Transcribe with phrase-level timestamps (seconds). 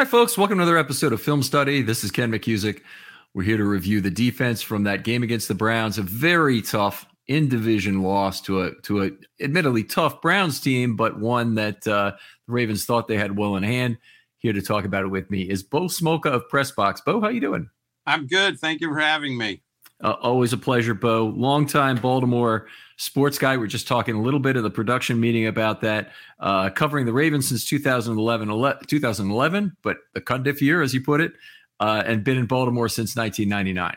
[0.00, 0.38] Hi, folks.
[0.38, 1.82] Welcome to another episode of Film Study.
[1.82, 2.80] This is Ken McKusick.
[3.34, 5.98] We're here to review the defense from that game against the Browns.
[5.98, 9.10] A very tough in division loss to a to a
[9.42, 12.12] admittedly tough Browns team, but one that uh,
[12.46, 13.98] the Ravens thought they had well in hand.
[14.38, 17.04] Here to talk about it with me is Bo Smolka of Pressbox.
[17.04, 17.68] Bo, how are you doing?
[18.06, 18.58] I'm good.
[18.58, 19.60] Thank you for having me.
[20.02, 21.26] Uh, always a pleasure, Bo.
[21.26, 22.66] Longtime Baltimore
[22.96, 23.56] sports guy.
[23.56, 27.12] We're just talking a little bit of the production meeting about that, uh, covering the
[27.12, 28.48] Ravens since 2011,
[28.86, 31.32] 2011, but the Cundiff year, as you put it,
[31.80, 33.96] uh, and been in Baltimore since 1999.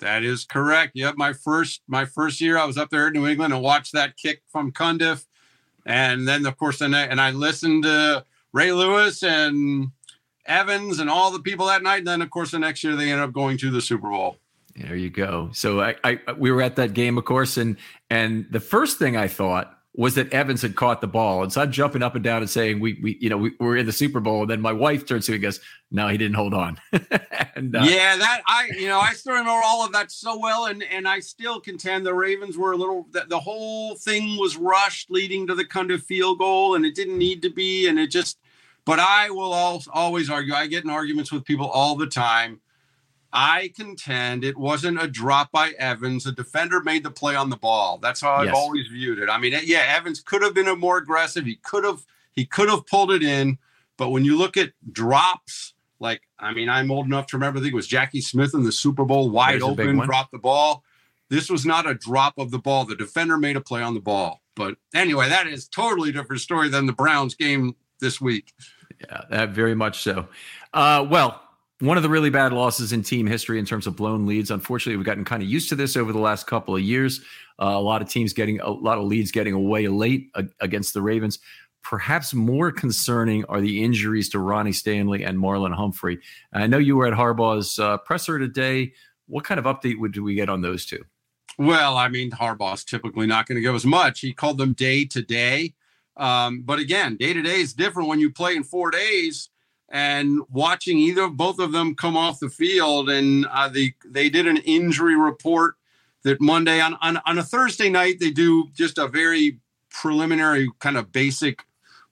[0.00, 0.92] That is correct.
[0.94, 3.92] Yep, my first my first year, I was up there in New England and watched
[3.94, 5.26] that kick from Cundiff,
[5.86, 9.90] and then of course, and I, and I listened to Ray Lewis and
[10.46, 11.98] Evans and all the people that night.
[11.98, 14.36] And then of course, the next year they ended up going to the Super Bowl.
[14.80, 15.50] There you go.
[15.52, 17.76] So I, I we were at that game, of course, and
[18.10, 21.60] and the first thing I thought was that Evans had caught the ball, and so
[21.60, 23.92] I'm jumping up and down and saying, "We, we, you know, we, are in the
[23.92, 26.54] Super Bowl." And then my wife turns to me and goes, "No, he didn't hold
[26.54, 26.78] on."
[27.56, 30.66] and uh, yeah, that I, you know, I still remember all of that so well,
[30.66, 33.08] and and I still contend the Ravens were a little.
[33.10, 36.94] The, the whole thing was rushed, leading to the kind of field goal, and it
[36.94, 38.38] didn't need to be, and it just.
[38.84, 39.52] But I will
[39.92, 40.54] always argue.
[40.54, 42.60] I get in arguments with people all the time
[43.32, 46.24] I contend it wasn't a drop by Evans.
[46.24, 47.98] The defender made the play on the ball.
[47.98, 49.28] That's how I've always viewed it.
[49.28, 51.44] I mean, yeah, Evans could have been a more aggressive.
[51.44, 53.58] He could have he could have pulled it in,
[53.96, 57.58] but when you look at drops, like I mean, I'm old enough to remember.
[57.58, 60.38] I think it was Jackie Smith in the Super Bowl, wide There's open, dropped the
[60.38, 60.84] ball.
[61.28, 62.86] This was not a drop of the ball.
[62.86, 64.40] The defender made a play on the ball.
[64.54, 68.54] But anyway, that is totally different story than the Browns game this week.
[69.00, 70.28] Yeah, that very much so.
[70.72, 71.42] Uh, well,
[71.80, 74.50] one of the really bad losses in team history in terms of blown leads.
[74.50, 77.20] Unfortunately, we've gotten kind of used to this over the last couple of years.
[77.60, 80.92] Uh, a lot of teams getting a lot of leads getting away late uh, against
[80.94, 81.38] the Ravens.
[81.82, 86.18] Perhaps more concerning are the injuries to Ronnie Stanley and Marlon Humphrey.
[86.52, 88.92] I know you were at Harbaugh's uh, presser today.
[89.26, 91.04] What kind of update would do we get on those two?
[91.58, 94.20] Well, I mean, Harbaugh's typically not going to give us much.
[94.20, 95.74] He called them day to day.
[96.16, 99.48] Um, but again, day to day is different when you play in four days
[99.90, 104.46] and watching either both of them come off the field and uh, they they did
[104.46, 105.76] an injury report
[106.24, 109.58] that Monday on, on on a Thursday night they do just a very
[109.90, 111.64] preliminary kind of basic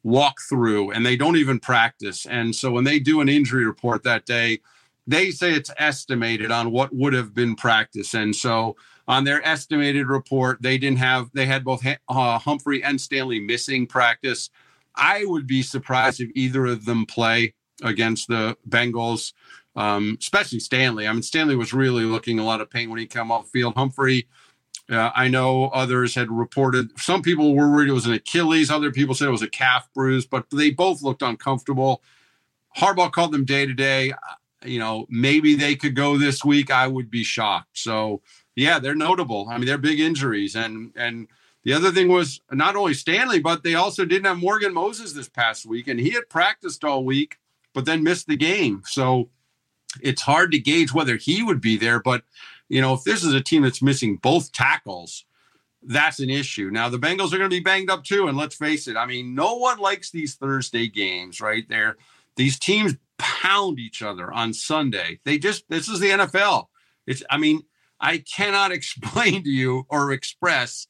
[0.05, 2.27] walkthrough and they don't even practice.
[2.27, 4.61] And so when they do an injury report that day
[5.07, 8.15] they say it's estimated on what would have been practice.
[8.15, 8.77] And so
[9.07, 13.87] on their estimated report they didn't have they had both uh, Humphrey and Stanley missing
[13.87, 14.49] practice.
[14.95, 17.53] I would be surprised if either of them play
[17.83, 19.33] against the Bengals.
[19.77, 21.07] um, especially Stanley.
[21.07, 23.75] I mean, Stanley was really looking a lot of pain when he came off field.
[23.77, 24.27] Humphrey,
[24.91, 26.99] uh, I know others had reported.
[26.99, 28.71] Some people were worried it was an Achilles.
[28.71, 32.03] Other people said it was a calf bruise, but they both looked uncomfortable.
[32.79, 34.15] Harbaugh called them day to day.
[34.65, 36.71] You know, maybe they could go this week.
[36.71, 37.79] I would be shocked.
[37.79, 38.23] So,
[38.55, 39.47] yeah, they're notable.
[39.51, 41.29] I mean, they're big injuries, and and
[41.65, 45.29] the other thing was not only Stanley, but they also didn't have Morgan Moses this
[45.29, 47.39] past week, and he had practiced all week,
[47.77, 48.83] but then missed the game.
[48.87, 49.29] So
[50.01, 52.01] it's hard to gauge whether he would be there.
[52.01, 52.23] But
[52.71, 55.27] you know, if this is a team that's missing both tackles,
[55.83, 56.71] that's an issue.
[56.71, 58.97] Now the Bengals are going to be banged up too, and let's face it.
[58.97, 61.69] I mean, no one likes these Thursday games, right?
[61.69, 61.99] There,
[62.37, 65.21] these teams pound each other on Sunday.
[65.25, 66.69] They just this is the NFL.
[67.07, 67.63] It's I mean,
[68.01, 70.87] I cannot explain to you or express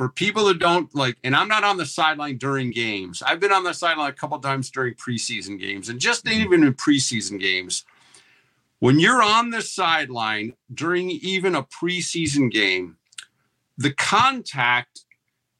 [0.00, 3.20] for people that don't like, and I'm not on the sideline during games.
[3.20, 6.40] I've been on the sideline a couple times during preseason games, and just mm-hmm.
[6.40, 7.84] even in preseason games,
[8.78, 12.96] when you're on the sideline during even a preseason game,
[13.76, 15.04] the contact,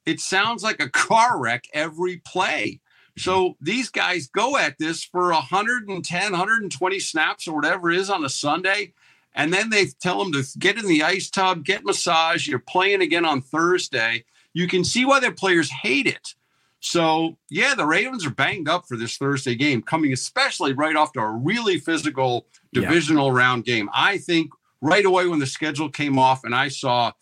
[0.06, 2.80] it sounds like a car wreck every play.
[3.18, 3.64] So mm-hmm.
[3.66, 8.30] these guys go at this for 110, 120 snaps or whatever it is on a
[8.30, 8.94] Sunday.
[9.34, 12.48] And then they tell them to get in the ice tub, get massage.
[12.48, 16.34] You're playing again on Thursday you can see why their players hate it.
[16.80, 21.12] So, yeah, the Ravens are banged up for this Thursday game, coming especially right off
[21.12, 23.38] to a really physical divisional yeah.
[23.38, 23.90] round game.
[23.92, 24.50] I think
[24.80, 27.12] right away when the schedule came off and I saw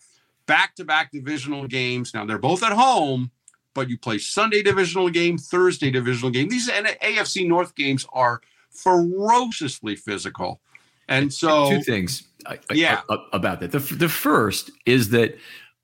[0.45, 3.31] back to back divisional games, now they're both at home,
[3.73, 6.47] but you play Sunday divisional game, Thursday divisional game.
[6.47, 8.39] These AFC North games are
[8.71, 10.61] ferociously physical.
[11.09, 12.23] And so, two things
[12.71, 13.01] yeah.
[13.33, 13.71] about that.
[13.71, 15.37] The, the first is that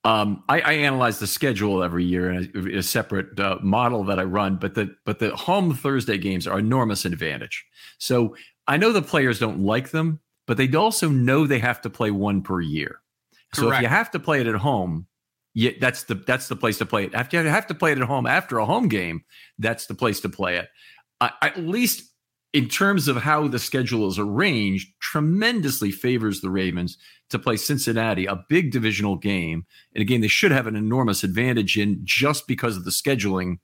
[0.04, 4.19] um, I, I, analyze the schedule every year in a, a separate uh, model that
[4.19, 7.66] I run, but the but the home Thursday games are enormous advantage.
[7.98, 8.36] So
[8.68, 12.12] I know the players don't like them, but they also know they have to play
[12.12, 13.01] one per year.
[13.54, 13.56] Correct.
[13.56, 15.07] So if you have to play it at home,
[15.56, 17.16] yeah, that's the that's the place to play it.
[17.16, 19.24] After you have to play it at home after a home game,
[19.57, 20.69] that's the place to play it.
[21.19, 22.12] Uh, at least
[22.56, 26.98] in terms of how the schedule is arranged, tremendously favors the Ravens
[27.30, 29.66] to play Cincinnati, a big divisional game.
[29.94, 33.57] And again, they should have an enormous advantage in just because of the scheduling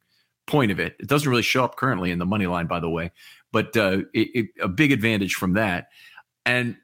[0.46, 0.98] point of it.
[1.00, 3.12] It doesn't really show up currently in the money line, by the way,
[3.54, 5.88] but uh, it, it, a big advantage from that.
[6.46, 6.76] And,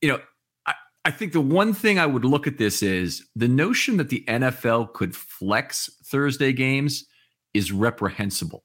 [0.00, 0.20] you know,
[0.66, 0.74] I,
[1.04, 4.24] I think the one thing I would look at this is the notion that the
[4.28, 7.06] NFL could flex Thursday games
[7.54, 8.62] is reprehensible.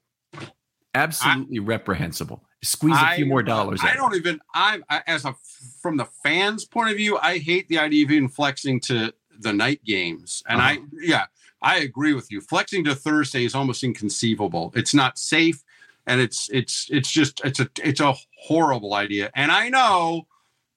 [0.94, 3.80] Absolutely I, reprehensible squeeze a few I, more dollars.
[3.82, 4.40] I don't even.
[4.54, 5.34] I, I as a
[5.80, 9.52] from the fans' point of view, I hate the idea of even flexing to the
[9.52, 10.42] night games.
[10.48, 10.68] And uh-huh.
[10.70, 11.26] I, yeah,
[11.60, 12.40] I agree with you.
[12.40, 14.72] Flexing to Thursday is almost inconceivable.
[14.74, 15.62] It's not safe,
[16.06, 19.30] and it's it's it's just it's a it's a horrible idea.
[19.34, 20.26] And I know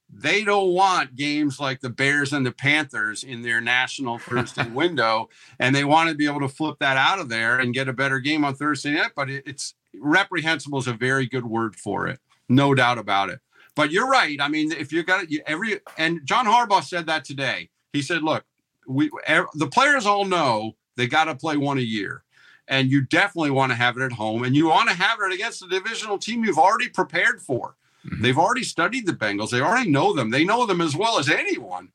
[0.09, 5.29] they don't want games like the Bears and the Panthers in their national Thursday window,
[5.59, 7.93] and they want to be able to flip that out of there and get a
[7.93, 9.11] better game on Thursday night.
[9.15, 12.19] But it, it's reprehensible is a very good word for it,
[12.49, 13.39] no doubt about it.
[13.75, 14.39] But you're right.
[14.39, 17.69] I mean, if you got it, every and John Harbaugh said that today.
[17.91, 18.45] He said, "Look,
[18.87, 19.09] we
[19.53, 22.23] the players all know they got to play one a year."
[22.67, 25.33] And you definitely want to have it at home, and you want to have it
[25.33, 27.75] against the divisional team you've already prepared for.
[28.05, 28.23] Mm-hmm.
[28.23, 29.51] They've already studied the Bengals.
[29.51, 30.31] They already know them.
[30.31, 31.89] They know them as well as anyone.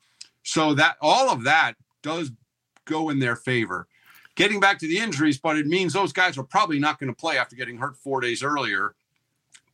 [0.45, 2.31] So that all of that does
[2.85, 3.89] go in their favor
[4.41, 7.17] getting back to the injuries, but it means those guys are probably not going to
[7.17, 8.95] play after getting hurt four days earlier.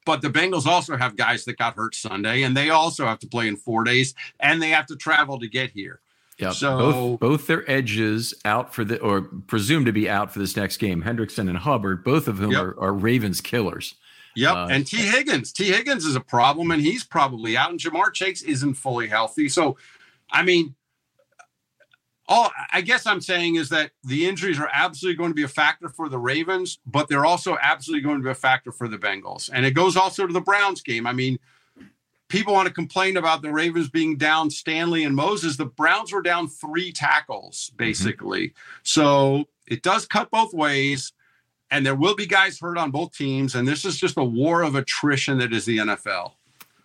[0.05, 3.27] But the Bengals also have guys that got hurt Sunday, and they also have to
[3.29, 6.01] play in four days, and they have to travel to get here.
[6.39, 10.39] Yeah, so both, both their edges out for the or presumed to be out for
[10.39, 11.03] this next game.
[11.03, 12.63] Hendrickson and Hubbard, both of whom yep.
[12.63, 13.95] are, are Ravens killers.
[14.35, 15.51] Yep, uh, and Tee Higgins.
[15.53, 17.71] Tee Higgins is a problem, and he's probably out.
[17.71, 19.49] And Ja'Marr Chase isn't fully healthy.
[19.49, 19.79] So,
[20.31, 20.75] I mean,
[22.29, 25.49] all I guess I'm saying is that the injuries are absolutely going to be a
[25.49, 28.99] factor for the Ravens, but they're also absolutely going to be a factor for the
[28.99, 29.49] Bengals.
[29.53, 31.07] And it goes also to the Browns game.
[31.07, 31.39] I mean,
[32.29, 35.57] people want to complain about the Ravens being down Stanley and Moses.
[35.57, 37.77] The Browns were down three tackles, mm-hmm.
[37.77, 38.49] basically.
[38.49, 38.81] Mm-hmm.
[38.83, 41.13] So it does cut both ways.
[41.71, 43.57] And there will be guys hurt on both teams.
[43.57, 46.33] And this is just a war of attrition that is the NFL.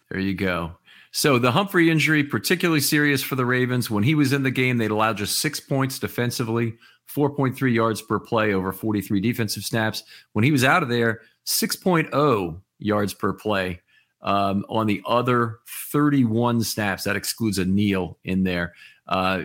[0.10, 0.72] There you go.
[1.12, 3.90] So the Humphrey injury, particularly serious for the Ravens.
[3.90, 6.76] When he was in the game, they'd allowed just six points defensively,
[7.14, 10.04] 4.3 yards per play over 43 defensive snaps.
[10.32, 13.82] When he was out of there, 6.0 yards per play
[14.22, 15.60] um, on the other
[15.92, 17.04] 31 snaps.
[17.04, 18.74] That excludes a kneel in there.
[19.08, 19.44] Uh,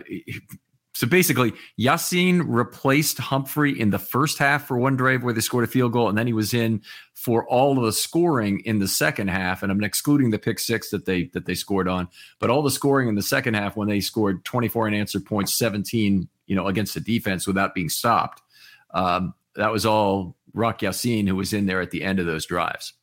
[0.97, 5.63] so basically, Ya-Sin replaced Humphrey in the first half for one drive where they scored
[5.63, 6.81] a field goal, and then he was in
[7.13, 9.61] for all of the scoring in the second half.
[9.61, 12.07] And I'm excluding the pick six that they that they scored on,
[12.39, 16.27] but all the scoring in the second half when they scored 24 unanswered points, 17,
[16.47, 18.41] you know, against the defense without being stopped.
[18.89, 22.47] Um, that was all Rock Ya-Sin who was in there at the end of those
[22.47, 22.93] drives.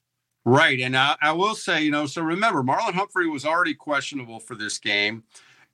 [0.44, 4.40] Right, and I, I will say, you know, so remember, Marlon Humphrey was already questionable
[4.40, 5.22] for this game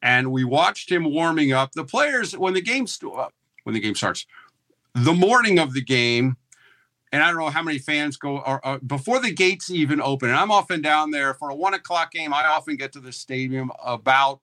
[0.03, 1.73] and we watched him warming up.
[1.73, 3.29] The players when the game st- uh,
[3.65, 4.27] when the game starts,
[4.95, 6.37] the morning of the game,
[7.13, 10.31] and I don't know how many fans go or, or, before the gates even open.
[10.31, 12.33] And I'm often down there for a one o'clock game.
[12.33, 14.41] I often get to the stadium about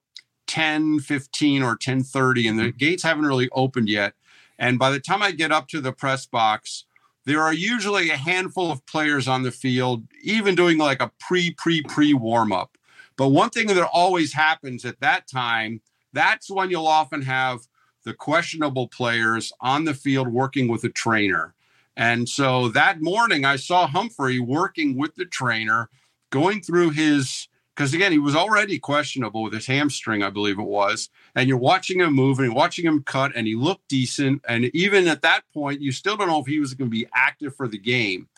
[0.47, 2.77] 10, 15 or 10 30, and the mm-hmm.
[2.77, 4.13] gates haven't really opened yet.
[4.59, 6.85] And by the time I get up to the press box,
[7.25, 11.51] there are usually a handful of players on the field, even doing like a pre,
[11.51, 12.77] pre, pre warm up.
[13.17, 15.81] But one thing that always happens at that time,
[16.13, 17.59] that's when you'll often have
[18.05, 21.53] the questionable players on the field working with a trainer.
[21.97, 25.89] And so that morning, I saw Humphrey working with the trainer,
[26.29, 30.63] going through his, because again, he was already questionable with his hamstring, I believe it
[30.63, 31.09] was.
[31.33, 34.43] And you're watching him move and watching him cut, and he looked decent.
[34.47, 37.07] And even at that point, you still don't know if he was going to be
[37.15, 38.29] active for the game.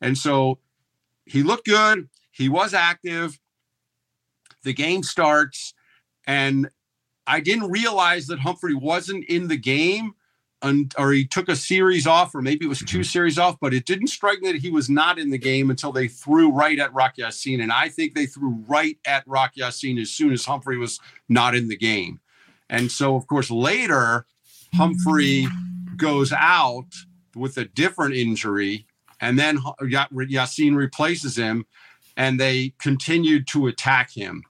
[0.00, 0.58] And so
[1.26, 2.08] he looked good.
[2.30, 3.38] He was active
[4.68, 5.74] the game starts,
[6.26, 6.68] and
[7.26, 10.12] I didn't realize that Humphrey wasn't in the game,
[10.62, 13.02] and, or he took a series off, or maybe it was two mm-hmm.
[13.02, 15.92] series off, but it didn't strike me that he was not in the game until
[15.92, 17.60] they threw right at Rock Ya-Sin.
[17.60, 21.54] And I think they threw right at Rock Ya-Sin as soon as Humphrey was not
[21.54, 22.20] in the game.
[22.68, 24.26] And so, of course, later,
[24.74, 25.46] Humphrey
[25.96, 26.88] goes out
[27.34, 28.86] with a different injury,
[29.20, 31.66] and then Ya-Sin replaces him,
[32.16, 34.42] and they continued to attack him.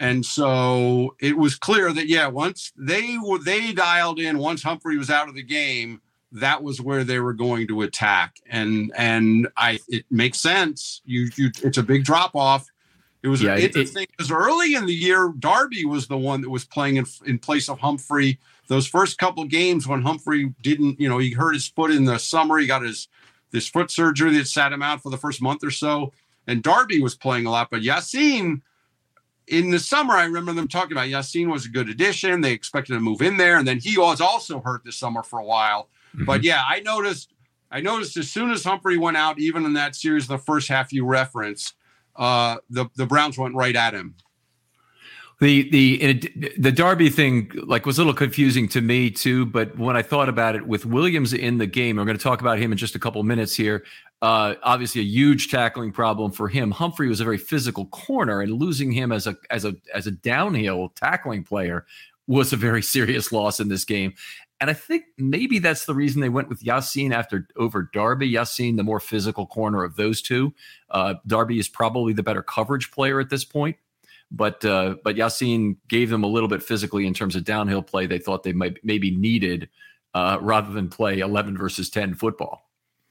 [0.00, 4.96] And so it was clear that yeah, once they were they dialed in, once Humphrey
[4.96, 6.00] was out of the game,
[6.32, 8.36] that was where they were going to attack.
[8.48, 11.02] And and I it makes sense.
[11.04, 12.66] You you it's a big drop off.
[13.22, 16.64] It was yeah, interesting because early in the year, Darby was the one that was
[16.64, 18.38] playing in, in place of Humphrey.
[18.68, 22.18] Those first couple games when Humphrey didn't, you know, he hurt his foot in the
[22.18, 22.56] summer.
[22.56, 23.08] He got his
[23.50, 26.14] this foot surgery that sat him out for the first month or so.
[26.46, 28.62] And Darby was playing a lot, but Ya-Sin
[29.50, 32.40] in the summer, I remember them talking about Ya-Sin was a good addition.
[32.40, 35.40] They expected to move in there, and then he was also hurt this summer for
[35.40, 35.88] a while.
[36.14, 36.24] Mm-hmm.
[36.24, 37.32] But yeah, I noticed.
[37.72, 40.92] I noticed as soon as Humphrey went out, even in that series, the first half
[40.92, 41.74] you reference,
[42.16, 44.14] uh, the the Browns went right at him.
[45.40, 49.96] The the the Darby thing like was a little confusing to me too, but when
[49.96, 52.72] I thought about it, with Williams in the game, we're going to talk about him
[52.72, 53.86] in just a couple minutes here.
[54.20, 56.70] Uh, obviously, a huge tackling problem for him.
[56.70, 60.10] Humphrey was a very physical corner, and losing him as a as a as a
[60.10, 61.86] downhill tackling player
[62.26, 64.12] was a very serious loss in this game.
[64.60, 68.28] And I think maybe that's the reason they went with Ya-Sin after over Darby.
[68.28, 70.52] Ya-Sin, the more physical corner of those two.
[70.90, 73.78] Uh, Darby is probably the better coverage player at this point
[74.30, 78.06] but uh, but Ya-Sin gave them a little bit physically in terms of downhill play.
[78.06, 79.68] They thought they might maybe needed
[80.14, 82.70] uh, rather than play eleven versus ten football.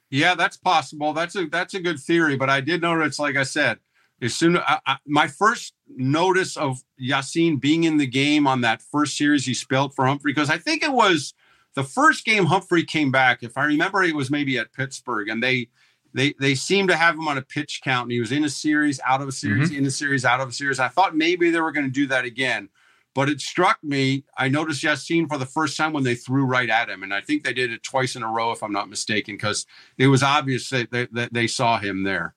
[0.10, 1.14] Yeah, that's possible.
[1.14, 2.36] That's a that's a good theory.
[2.36, 3.80] But I did notice, like I said,
[4.22, 8.82] as soon I, I, my first notice of Ya-Sin being in the game on that
[8.82, 11.34] first series he spelled for Humphrey because I think it was
[11.76, 13.44] the first game Humphrey came back.
[13.44, 15.70] If I remember, it was maybe at Pittsburgh, and they
[16.14, 18.50] they they seem to have him on a pitch count, and he was in a
[18.50, 19.80] series, out of a series, mm-hmm.
[19.80, 20.80] in a series, out of a series.
[20.80, 22.70] I thought maybe they were going to do that again,
[23.14, 24.24] but it struck me.
[24.38, 27.22] I noticed Ya-Sin for the first time when they threw right at him, and I
[27.22, 29.66] think they did it twice in a row, if I'm not mistaken, because
[29.98, 32.36] it was obvious that they, that they saw him there.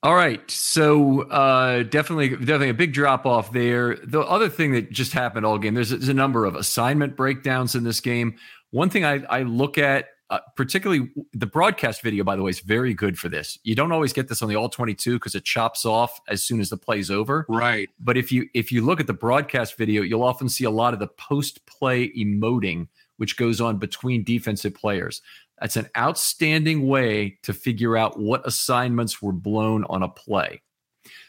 [0.00, 3.96] All right, so uh, definitely, definitely a big drop off there.
[3.96, 7.74] The other thing that just happened all game, there's, there's a number of assignment breakdowns
[7.74, 8.36] in this game.
[8.70, 12.60] One thing I, I look at uh, particularly the broadcast video, by the way, is
[12.60, 13.58] very good for this.
[13.62, 16.60] You don't always get this on the all 22 because it chops off as soon
[16.60, 17.46] as the play's over.
[17.48, 17.88] Right.
[17.98, 20.92] But if you if you look at the broadcast video, you'll often see a lot
[20.92, 25.22] of the post play emoting, which goes on between defensive players.
[25.60, 30.60] That's an outstanding way to figure out what assignments were blown on a play.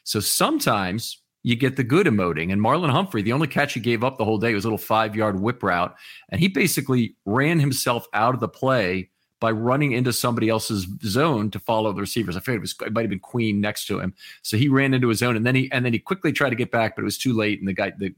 [0.04, 2.52] So sometimes you get the good emoting.
[2.52, 4.78] And Marlon Humphrey, the only catch he gave up the whole day was a little
[4.78, 5.96] five yard whip route.
[6.30, 11.50] And he basically ran himself out of the play by running into somebody else's zone
[11.52, 12.36] to follow the receivers.
[12.36, 14.14] I forget it was it might have been Queen next to him.
[14.42, 16.56] So he ran into his zone and then he and then he quickly tried to
[16.56, 17.60] get back, but it was too late.
[17.60, 18.14] And the guy the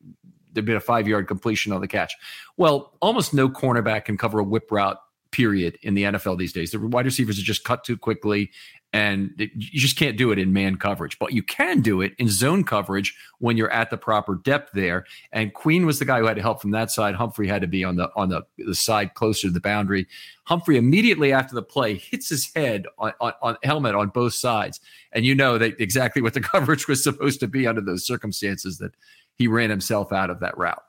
[0.53, 2.15] there'd been a five yard completion on the catch.
[2.57, 4.97] Well, almost no cornerback can cover a whip route
[5.31, 6.71] period in the NFL these days.
[6.71, 8.51] The wide receivers are just cut too quickly
[8.93, 12.27] and you just can't do it in man coverage, but you can do it in
[12.27, 15.05] zone coverage when you're at the proper depth there.
[15.31, 17.15] And Queen was the guy who had to help from that side.
[17.15, 20.07] Humphrey had to be on the on the, the side closer to the boundary.
[20.43, 24.81] Humphrey immediately after the play hits his head on, on, on helmet on both sides,
[25.13, 28.77] and you know that exactly what the coverage was supposed to be under those circumstances
[28.79, 28.91] that
[29.35, 30.83] he ran himself out of that route.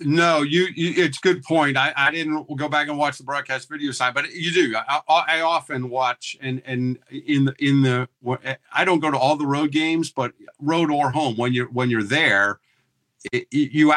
[0.00, 1.78] No, you, you, It's good point.
[1.78, 4.76] I, I didn't go back and watch the broadcast video side, but you do.
[4.76, 8.08] I, I often watch and and in the in the.
[8.72, 11.88] I don't go to all the road games, but road or home when you're when
[11.88, 12.60] you're there,
[13.32, 13.92] it, you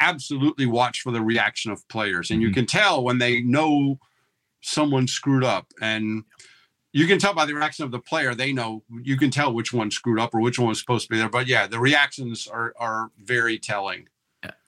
[0.00, 2.48] absolutely watch for the reaction of players, and mm-hmm.
[2.48, 4.00] you can tell when they know
[4.60, 6.24] someone screwed up, and
[6.92, 8.34] you can tell by the reaction of the player.
[8.34, 11.10] They know you can tell which one screwed up or which one was supposed to
[11.10, 11.28] be there.
[11.28, 14.08] But yeah, the reactions are are very telling.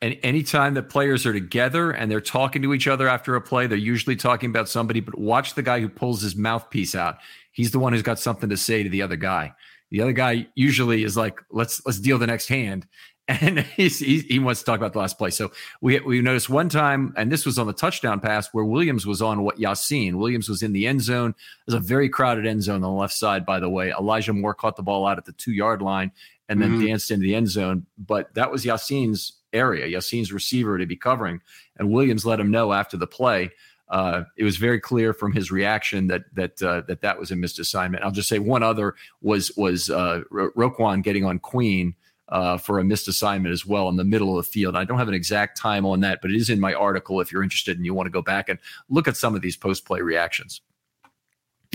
[0.01, 3.67] And anytime that players are together and they're talking to each other after a play,
[3.67, 5.01] they're usually talking about somebody.
[5.01, 7.19] But watch the guy who pulls his mouthpiece out.
[7.53, 9.55] He's the one who's got something to say to the other guy.
[9.91, 12.87] The other guy usually is like, "Let's let's deal the next hand,"
[13.29, 15.31] and he's, he, he wants to talk about the last play.
[15.31, 19.07] So we we noticed one time, and this was on the touchdown pass where Williams
[19.07, 20.19] was on what Ya-Sin.
[20.19, 21.35] Williams was in the end zone.
[21.67, 23.91] There's a very crowded end zone on the left side, by the way.
[23.91, 26.13] Elijah Moore caught the ball out at the two yard line
[26.49, 26.87] and then mm-hmm.
[26.87, 27.87] danced into the end zone.
[27.99, 31.41] But that was Ya-Sin's area, Ya-Sin's receiver to be covering.
[31.79, 33.51] And Williams let him know after the play.
[33.89, 37.37] Uh, it was very clear from his reaction that that uh, that that was a
[37.37, 38.03] missed assignment.
[38.03, 41.95] I'll just say one other was was uh, Roquan getting on Queen
[42.29, 44.77] uh, for a missed assignment as well in the middle of the field.
[44.77, 47.31] I don't have an exact time on that, but it is in my article if
[47.31, 48.59] you're interested and you want to go back and
[48.89, 50.61] look at some of these post play reactions.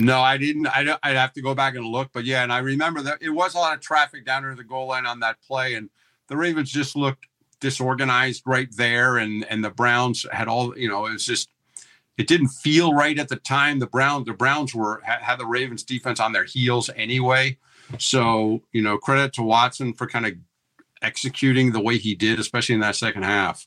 [0.00, 0.66] No, I didn't.
[0.66, 3.30] I I'd have to go back and look, but yeah, and I remember that it
[3.30, 5.90] was a lot of traffic down near the goal line on that play, and
[6.28, 7.26] the Ravens just looked
[7.62, 11.06] disorganized right there, and and the Browns had all you know.
[11.06, 11.48] It was just
[12.18, 13.78] it didn't feel right at the time.
[13.78, 17.56] The Browns the Browns were had the Ravens defense on their heels anyway.
[17.98, 20.34] So you know, credit to Watson for kind of
[21.00, 23.66] executing the way he did, especially in that second half.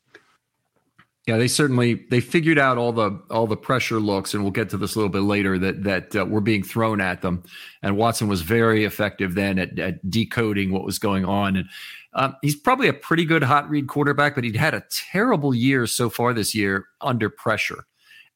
[1.27, 4.69] Yeah, they certainly they figured out all the all the pressure looks, and we'll get
[4.69, 7.41] to this a little bit later that that uh, were being thrown at them.
[7.81, 11.55] And Watson was very effective then at, at decoding what was going on.
[11.55, 11.67] And
[12.15, 15.85] um, he's probably a pretty good hot read quarterback, but he'd had a terrible year
[15.85, 17.85] so far this year under pressure.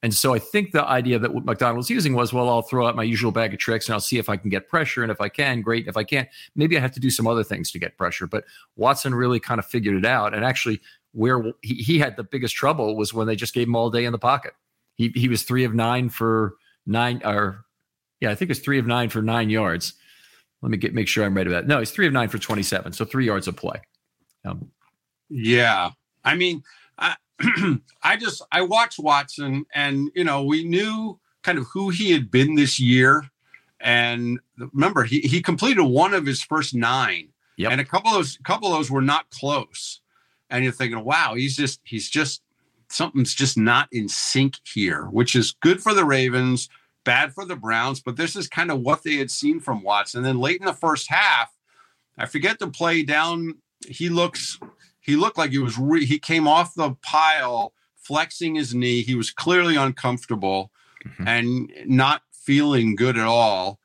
[0.02, 2.88] And so I think the idea that what Macdonald was using was, well, I'll throw
[2.88, 5.04] out my usual bag of tricks and I'll see if I can get pressure.
[5.04, 5.88] And if I can, great.
[5.88, 8.26] If I can't, maybe I have to do some other things to get pressure.
[8.26, 8.46] But
[8.78, 10.34] Watson really kind of figured it out.
[10.34, 10.80] And actually,
[11.12, 14.06] where he, he had the biggest trouble was when they just gave him all day
[14.06, 14.54] in the pocket.
[14.96, 17.66] He he was three of nine for nine, or
[18.20, 19.94] yeah, I think it was three of nine for nine yards.
[20.62, 21.68] Let me get make sure I'm right about that.
[21.68, 23.82] No, he's three of nine for 27, so three yards of play.
[24.46, 24.72] Um,
[25.30, 25.92] yeah,
[26.24, 26.64] I mean,
[26.98, 27.16] I,
[28.04, 32.30] I just I watched Watson, and you know, we knew kind of who he had
[32.30, 33.24] been this year,
[33.80, 37.72] and remember, he he completed one of his first nine, yep.
[37.72, 40.02] and a couple of those couple of those were not close,
[40.50, 42.42] and you're thinking, wow, he's just he's just
[42.90, 46.68] something's just not in sync here, which is good for the Ravens
[47.10, 50.20] bad for the Browns, but this is kind of what they had seen from Watson.
[50.20, 51.52] And then late in the first half,
[52.20, 53.56] I forget the play down.
[53.88, 54.60] He looks,
[55.00, 59.02] he looked like he was, re- he came off the pile, flexing his knee.
[59.02, 60.72] He was clearly uncomfortable
[61.04, 61.28] mm-hmm.
[61.28, 63.80] and not feeling good at all.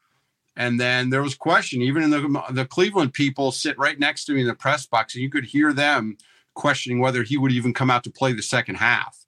[0.54, 4.34] And then there was question, even in the the Cleveland people sit right next to
[4.34, 6.16] me in the press box, and you could hear them
[6.52, 9.23] questioning whether he would even come out to play the second half.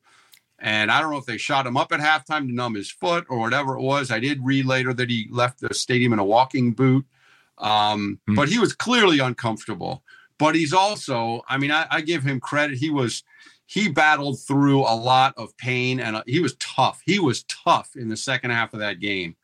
[0.59, 3.27] And I don't know if they shot him up at halftime to numb his foot
[3.29, 4.11] or whatever it was.
[4.11, 7.05] I did read later that he left the stadium in a walking boot.
[7.59, 8.35] Um, mm-hmm.
[8.35, 10.03] But he was clearly uncomfortable.
[10.39, 12.77] But he's also, I mean, I, I, give him credit.
[12.77, 13.23] He was,
[13.65, 17.01] he battled through a lot of pain and uh, he was tough.
[17.07, 19.37] He was tough in the second half of that game.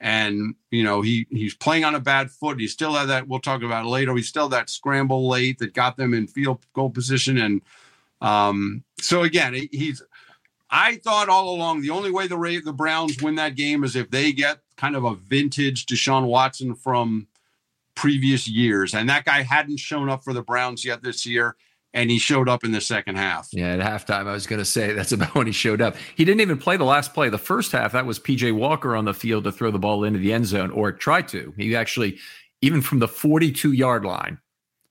[0.00, 2.58] And, you know, he he's playing on a bad foot.
[2.58, 4.16] He still had that, we'll talk about it later.
[4.16, 7.38] He still that scramble late that got them in field goal position.
[7.38, 7.62] And
[8.20, 10.02] um, so again, he's,
[10.72, 14.10] I thought all along the only way the the Browns win that game is if
[14.10, 17.28] they get kind of a vintage Deshaun Watson from
[17.94, 21.56] previous years, and that guy hadn't shown up for the Browns yet this year,
[21.92, 23.50] and he showed up in the second half.
[23.52, 25.94] Yeah, at halftime, I was going to say that's about when he showed up.
[26.16, 27.28] He didn't even play the last play.
[27.28, 30.20] The first half, that was PJ Walker on the field to throw the ball into
[30.20, 31.52] the end zone or try to.
[31.58, 32.18] He actually,
[32.62, 34.38] even from the 42 yard line,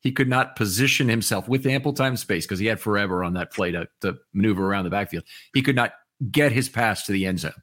[0.01, 3.33] he could not position himself with ample time and space because he had forever on
[3.33, 5.23] that play to, to maneuver around the backfield.
[5.53, 5.93] He could not
[6.31, 7.53] get his pass to the end zone.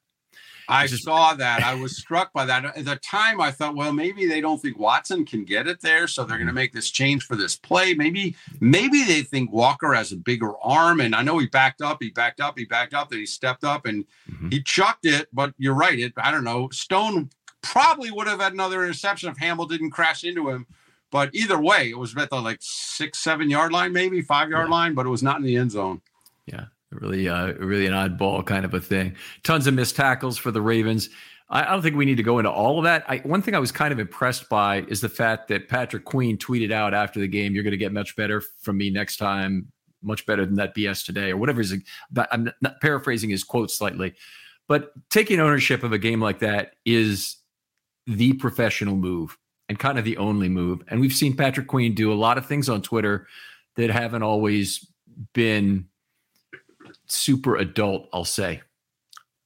[0.70, 1.62] I just, saw that.
[1.62, 2.64] I was struck by that.
[2.76, 6.06] At the time, I thought, well, maybe they don't think Watson can get it there,
[6.06, 6.56] so they're going to mm-hmm.
[6.56, 7.94] make this change for this play.
[7.94, 11.00] Maybe, maybe they think Walker has a bigger arm.
[11.00, 13.64] And I know he backed up, he backed up, he backed up, then he stepped
[13.64, 14.50] up and mm-hmm.
[14.50, 15.28] he chucked it.
[15.32, 15.98] But you're right.
[15.98, 16.68] It, I don't know.
[16.70, 17.30] Stone
[17.62, 20.66] probably would have had another interception if Hamill didn't crash into him.
[21.10, 24.68] But either way, it was at the like six, seven yard line, maybe five yard
[24.68, 24.74] yeah.
[24.74, 26.02] line, but it was not in the end zone.
[26.46, 29.16] Yeah, really, uh, really an oddball kind of a thing.
[29.42, 31.08] Tons of missed tackles for the Ravens.
[31.48, 33.04] I, I don't think we need to go into all of that.
[33.08, 36.36] I, one thing I was kind of impressed by is the fact that Patrick Queen
[36.36, 39.72] tweeted out after the game, "You're going to get much better from me next time,
[40.02, 41.60] much better than that BS today," or whatever.
[41.60, 41.74] Is
[42.30, 44.14] I'm not paraphrasing his quote slightly,
[44.66, 47.36] but taking ownership of a game like that is
[48.06, 49.38] the professional move
[49.68, 50.82] and kind of the only move.
[50.88, 53.26] And we've seen Patrick Queen do a lot of things on Twitter
[53.76, 54.86] that haven't always
[55.32, 55.86] been
[57.06, 58.62] super adult, I'll say.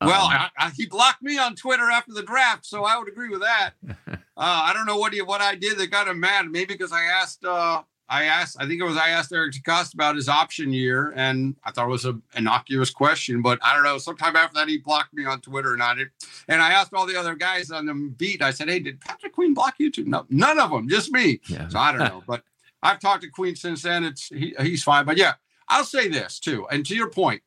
[0.01, 3.09] Well, um, I, I, he blocked me on Twitter after the draft, so I would
[3.09, 3.73] agree with that.
[4.09, 6.51] uh, I don't know what he, what I did that got him mad.
[6.51, 9.95] Maybe because I asked uh, I asked, I think it was I asked Eric DeCosta
[9.95, 13.85] about his option year, and I thought it was an innocuous question, but I don't
[13.85, 13.97] know.
[13.97, 16.11] Sometime after that, he blocked me on Twitter, and I did.
[16.47, 18.43] And I asked all the other guys on the beat.
[18.43, 21.41] I said, "Hey, did Patrick Queen block you too?" No, none of them, just me.
[21.49, 21.69] Yeah.
[21.69, 22.45] So I don't know, but
[22.83, 24.05] I've talked to Queen since then.
[24.05, 25.33] It's he, he's fine, but yeah,
[25.71, 26.67] I'll say this too.
[26.71, 27.43] And to your point,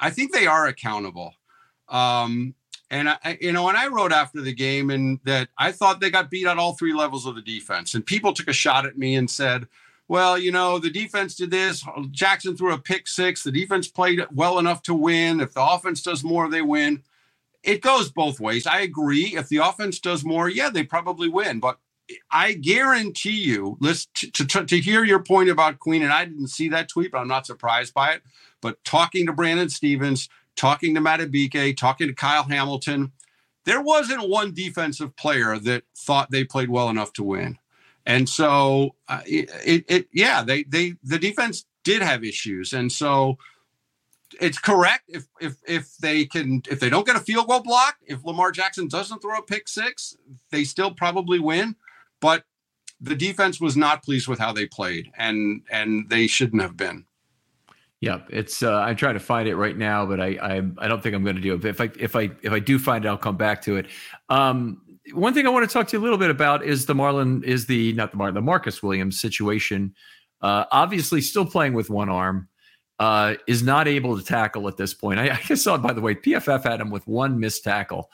[0.00, 1.32] I think they are accountable.
[1.88, 2.56] Um,
[2.90, 6.10] and I, you know, and I wrote after the game and that I thought they
[6.10, 7.94] got beat at all three levels of the defense.
[7.94, 9.66] And people took a shot at me and said,
[10.12, 11.82] well, you know, the defense did this.
[12.10, 13.42] Jackson threw a pick six.
[13.42, 15.40] The defense played well enough to win.
[15.40, 17.02] If the offense does more, they win.
[17.62, 18.66] It goes both ways.
[18.66, 19.34] I agree.
[19.34, 21.60] If the offense does more, yeah, they probably win.
[21.60, 21.78] But
[22.30, 26.68] I guarantee you, to, to, to hear your point about Queen, and I didn't see
[26.68, 28.22] that tweet, but I'm not surprised by it.
[28.60, 33.12] But talking to Brandon Stephens, talking to Madubuike, talking to Kyle Hamilton,
[33.64, 37.56] there wasn't one defensive player that thought they played well enough to win.
[38.06, 42.72] And so, uh, it, it, yeah, they, they, the defense did have issues.
[42.72, 43.38] And so
[44.40, 47.96] it's correct if, if, if they can, if they don't get a field goal block,
[48.06, 50.16] if Lamar Jackson doesn't throw a pick six,
[50.50, 51.76] they still probably win.
[52.20, 52.44] But
[53.00, 57.06] the defense was not pleased with how they played and, and they shouldn't have been.
[58.02, 58.64] Yep, it's.
[58.64, 61.22] Uh, I'm trying to find it right now, but I I, I don't think I'm
[61.22, 61.60] going to do it.
[61.60, 63.86] But if I if I if I do find it, I'll come back to it.
[64.28, 64.81] Um,
[65.12, 67.42] one thing I want to talk to you a little bit about is the Marlon
[67.44, 69.94] is the not the Marlon the Marcus Williams situation.
[70.40, 72.48] Uh, obviously, still playing with one arm,
[72.98, 75.18] uh, is not able to tackle at this point.
[75.18, 78.10] I, I saw, by the way, PFF had him with one missed tackle.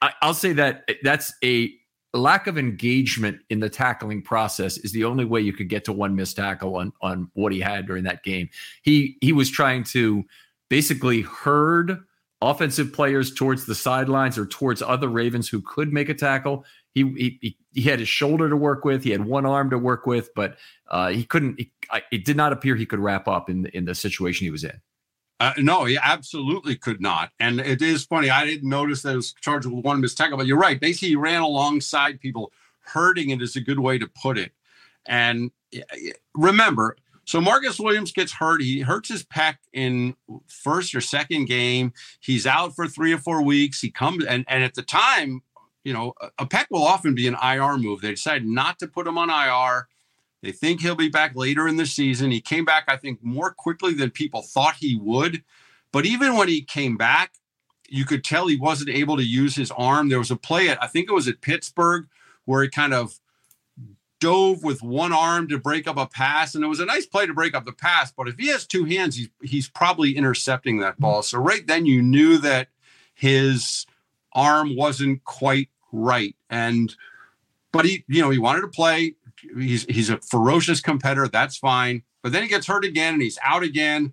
[0.00, 1.72] I, I'll say that that's a
[2.14, 5.92] lack of engagement in the tackling process is the only way you could get to
[5.92, 8.48] one missed tackle on on what he had during that game.
[8.82, 10.24] He he was trying to
[10.68, 11.98] basically herd
[12.42, 16.64] offensive players towards the sidelines or towards other Ravens who could make a tackle.
[16.94, 19.04] He he he had his shoulder to work with.
[19.04, 21.58] He had one arm to work with, but uh, he couldn't.
[21.58, 21.72] He,
[22.10, 24.80] it did not appear he could wrap up in in the situation he was in.
[25.40, 27.30] Uh, no, he absolutely could not.
[27.40, 28.30] And it is funny.
[28.30, 30.78] I didn't notice that it was charged with one missed tackle, but you're right.
[30.78, 32.52] Basically, he ran alongside people.
[32.84, 34.52] Hurting it is a good way to put it.
[35.06, 35.50] And
[36.34, 38.62] remember, so Marcus Williams gets hurt.
[38.62, 40.16] He hurts his pec in
[40.48, 41.92] first or second game.
[42.20, 43.80] He's out for three or four weeks.
[43.80, 45.42] He comes and, and at the time,
[45.84, 48.00] you know, a pec will often be an IR move.
[48.00, 49.88] They decide not to put him on IR.
[50.42, 52.30] They think he'll be back later in the season.
[52.30, 55.44] He came back, I think, more quickly than people thought he would.
[55.92, 57.34] But even when he came back,
[57.88, 60.08] you could tell he wasn't able to use his arm.
[60.08, 62.06] There was a play at, I think it was at Pittsburgh,
[62.44, 63.20] where he kind of
[64.22, 67.26] dove with one arm to break up a pass, and it was a nice play
[67.26, 68.12] to break up the pass.
[68.12, 71.02] But if he has two hands, he's he's probably intercepting that mm-hmm.
[71.02, 71.22] ball.
[71.22, 72.68] So right then you knew that
[73.14, 73.84] his
[74.32, 76.94] arm wasn't quite right, and
[77.72, 79.16] but he you know he wanted to play.
[79.58, 81.26] He's he's a ferocious competitor.
[81.26, 82.04] That's fine.
[82.22, 84.12] But then he gets hurt again, and he's out again.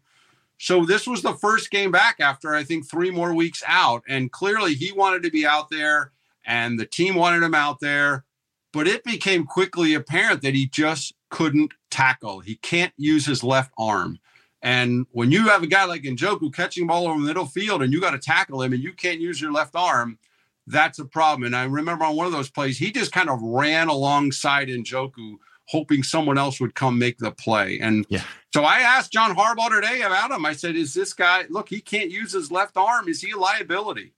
[0.58, 4.32] So this was the first game back after I think three more weeks out, and
[4.32, 6.13] clearly he wanted to be out there,
[6.48, 8.26] and the team wanted him out there
[8.71, 12.39] but it became quickly apparent that he just couldn't tackle.
[12.39, 14.19] He can't use his left arm.
[14.62, 17.93] And when you have a guy like Njoku catching ball over the middle field and
[17.93, 20.19] you got to tackle him and you can't use your left arm,
[20.67, 21.45] that's a problem.
[21.45, 25.36] And I remember on one of those plays, he just kind of ran alongside Njoku,
[25.67, 27.79] hoping someone else would come make the play.
[27.79, 28.23] And yeah.
[28.53, 30.45] so I asked John Harbaugh today about him.
[30.45, 33.08] I said, Is this guy, look, he can't use his left arm.
[33.08, 34.13] Is he a liability?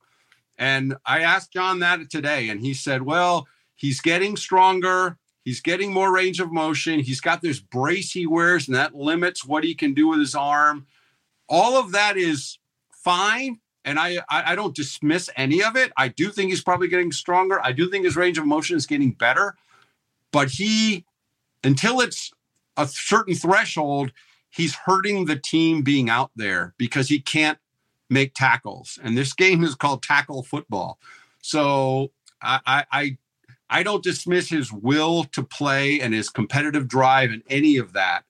[0.58, 3.48] And I asked John that today, and he said, Well,
[3.82, 5.18] He's getting stronger.
[5.44, 7.00] He's getting more range of motion.
[7.00, 10.36] He's got this brace he wears, and that limits what he can do with his
[10.36, 10.86] arm.
[11.50, 12.60] All of that is
[12.92, 15.92] fine, and I, I I don't dismiss any of it.
[15.98, 17.60] I do think he's probably getting stronger.
[17.64, 19.56] I do think his range of motion is getting better,
[20.32, 21.04] but he
[21.64, 22.32] until it's
[22.78, 24.12] a certain threshold,
[24.52, 27.58] he's hurting the team being out there because he can't
[28.12, 29.00] make tackles.
[29.02, 31.00] And this game is called tackle football.
[31.42, 32.12] So
[32.44, 33.18] I, I,
[33.72, 38.26] I don't dismiss his will to play and his competitive drive and any of that.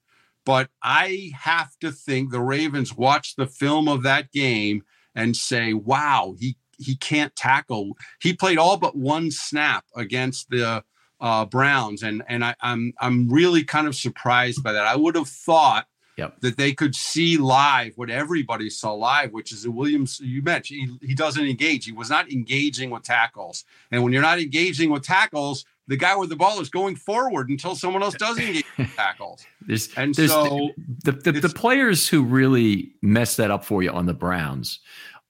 [0.46, 4.84] But I have to think the Ravens watch the film of that game
[5.16, 7.98] and say, wow, he, he can't tackle.
[8.22, 10.84] He played all but one snap against the
[11.22, 14.88] uh, Browns, and and I, I'm I'm really kind of surprised by that.
[14.88, 15.86] I would have thought
[16.18, 16.42] Yep.
[16.42, 21.00] that they could see live what everybody saw live, which is that Williams, you mentioned,
[21.02, 21.86] he, he doesn't engage.
[21.86, 23.64] He was not engaging with tackles.
[23.92, 27.50] And when you're not engaging with tackles, the guy with the ball is going forward
[27.50, 29.46] until someone else does engage with tackles.
[29.62, 30.70] there's, and there's so
[31.04, 34.80] the, the, the, the players who really mess that up for you on the Browns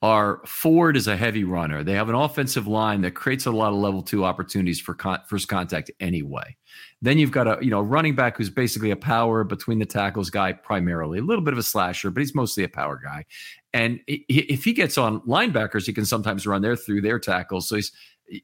[0.02, 1.84] are Ford is a heavy runner.
[1.84, 5.22] They have an offensive line that creates a lot of level two opportunities for con-
[5.28, 6.56] first contact anyway.
[7.01, 10.29] Then you've got a you know running back who's basically a power between the tackles
[10.29, 13.25] guy primarily, a little bit of a slasher, but he's mostly a power guy.
[13.73, 17.67] And if he gets on linebackers, he can sometimes run there through their tackles.
[17.67, 17.91] So he's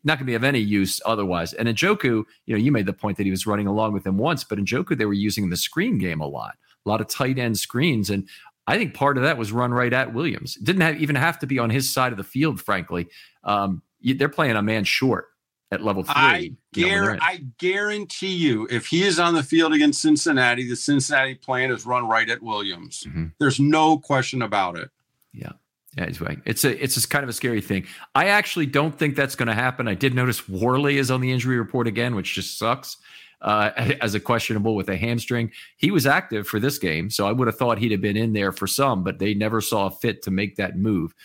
[0.04, 1.54] not going to be of any use otherwise.
[1.54, 4.18] And Njoku, you know, you made the point that he was running along with him
[4.18, 7.38] once, but Njoku, they were using the screen game a lot, a lot of tight
[7.38, 8.10] end screens.
[8.10, 8.28] And
[8.68, 10.56] I think part of that was run right at Williams.
[10.56, 13.08] didn't have, even have to be on his side of the field, frankly.
[13.44, 15.28] Um, they're playing a man short
[15.72, 16.14] at level three.
[16.16, 20.76] I, gar- know, I guarantee you, if he is on the field against Cincinnati, the
[20.76, 23.04] Cincinnati plan is run right at Williams.
[23.08, 23.26] Mm-hmm.
[23.40, 24.90] There's no question about it.
[25.34, 25.52] Yeah.
[25.98, 26.38] Yeah, it's right.
[26.46, 27.88] It's a it's a kind of a scary thing.
[28.14, 29.88] I actually don't think that's going to happen.
[29.88, 32.98] I did notice Worley is on the injury report again, which just sucks.
[33.42, 37.32] Uh, as a questionable with a hamstring, he was active for this game, so I
[37.32, 40.22] would have thought he'd have been in there for some, but they never saw fit
[40.24, 41.16] to make that move.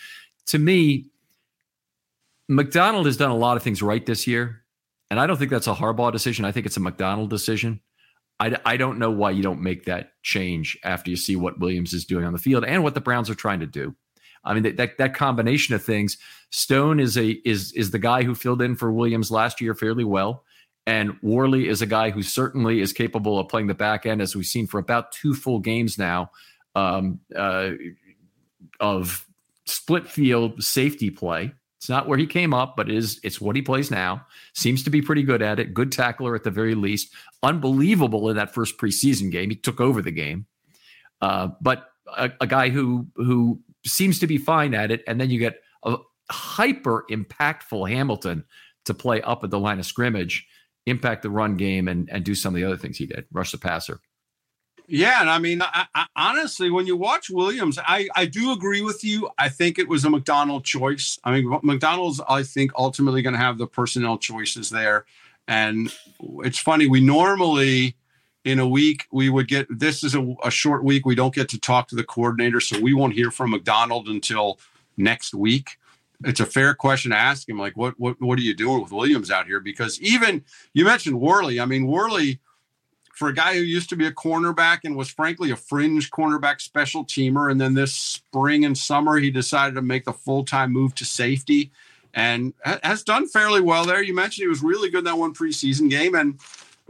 [0.47, 1.05] To me,
[2.49, 4.63] Macdonald has done a lot of things right this year,
[5.09, 6.45] and I don't think that's a Harbaugh decision.
[6.45, 7.81] I think it's a Macdonald decision.
[8.39, 11.93] I, I don't know why you don't make that change after you see what Williams
[11.93, 13.95] is doing on the field and what the Browns are trying to do.
[14.43, 16.17] I mean that, that, that combination of things.
[16.49, 20.03] Stone is a is is the guy who filled in for Williams last year fairly
[20.03, 20.43] well,
[20.85, 24.35] and Worley is a guy who certainly is capable of playing the back end, as
[24.35, 26.29] we've seen for about two full games now,
[26.75, 27.71] um, uh,
[28.79, 29.25] of
[29.65, 31.53] split field safety play.
[31.83, 34.25] It's not where he came up, but it is it's what he plays now.
[34.53, 35.73] Seems to be pretty good at it.
[35.73, 37.13] Good tackler at the very least.
[37.43, 39.49] Unbelievable in that first preseason game.
[39.49, 40.45] He took over the game.
[41.19, 45.03] Uh, but a, a, guy who who seems to be fine at it.
[45.07, 45.97] And then you get a
[46.31, 48.45] hyper impactful Hamilton
[48.85, 50.47] to play up at the line of scrimmage,
[50.85, 53.51] impact the run game, and and do some of the other things he did, rush
[53.51, 53.99] the passer.
[54.87, 58.81] Yeah, and I mean, I, I, honestly, when you watch Williams, I I do agree
[58.81, 59.29] with you.
[59.37, 61.17] I think it was a Macdonald choice.
[61.23, 65.05] I mean, Macdonald's, I think, ultimately going to have the personnel choices there.
[65.47, 65.93] And
[66.39, 67.95] it's funny, we normally
[68.43, 71.05] in a week we would get this is a, a short week.
[71.05, 74.59] We don't get to talk to the coordinator, so we won't hear from Macdonald until
[74.97, 75.77] next week
[76.25, 78.91] it's a fair question to ask him like what what what are you doing with
[78.91, 80.43] williams out here because even
[80.73, 82.39] you mentioned worley i mean worley
[83.23, 86.59] for a guy who used to be a cornerback and was frankly a fringe cornerback
[86.59, 87.49] special teamer.
[87.49, 91.05] And then this spring and summer, he decided to make the full time move to
[91.05, 91.71] safety
[92.13, 94.03] and has done fairly well there.
[94.03, 96.15] You mentioned he was really good in that one preseason game.
[96.15, 96.37] And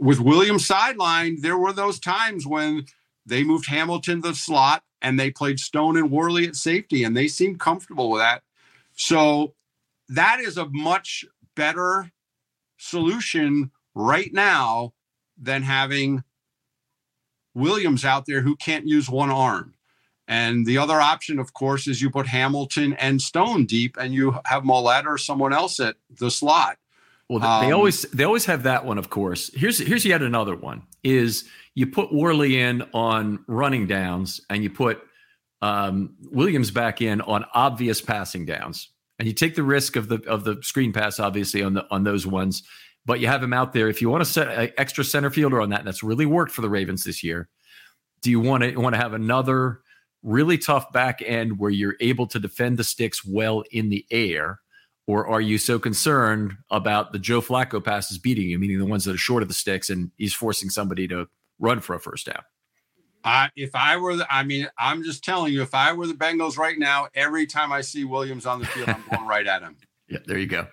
[0.00, 2.86] with Williams sidelined, there were those times when
[3.24, 7.16] they moved Hamilton to the slot and they played Stone and Worley at safety, and
[7.16, 8.42] they seemed comfortable with that.
[8.96, 9.54] So
[10.08, 12.10] that is a much better
[12.76, 14.94] solution right now
[15.36, 16.22] than having
[17.54, 19.74] Williams out there who can't use one arm.
[20.26, 24.38] And the other option, of course, is you put Hamilton and Stone deep, and you
[24.46, 26.78] have Maulet or someone else at the slot.
[27.28, 28.96] Well, they um, always they always have that one.
[28.96, 31.44] Of course, here's here's yet another one: is
[31.74, 35.02] you put Worley in on running downs, and you put
[35.60, 40.22] um, Williams back in on obvious passing downs, and you take the risk of the
[40.26, 42.62] of the screen pass, obviously on the on those ones
[43.06, 43.88] but you have him out there.
[43.88, 46.52] If you want to set an extra center fielder on that, and that's really worked
[46.52, 47.48] for the Ravens this year.
[48.22, 49.80] Do you want to want to have another
[50.22, 54.60] really tough back end where you're able to defend the sticks well in the air?
[55.06, 59.04] Or are you so concerned about the Joe Flacco passes beating you, meaning the ones
[59.04, 62.26] that are short of the sticks, and he's forcing somebody to run for a first
[62.26, 62.42] down?
[63.22, 66.14] I, if I were, the, I mean, I'm just telling you, if I were the
[66.14, 69.62] Bengals right now, every time I see Williams on the field, I'm going right at
[69.62, 69.76] him.
[70.08, 70.66] Yeah, there you go.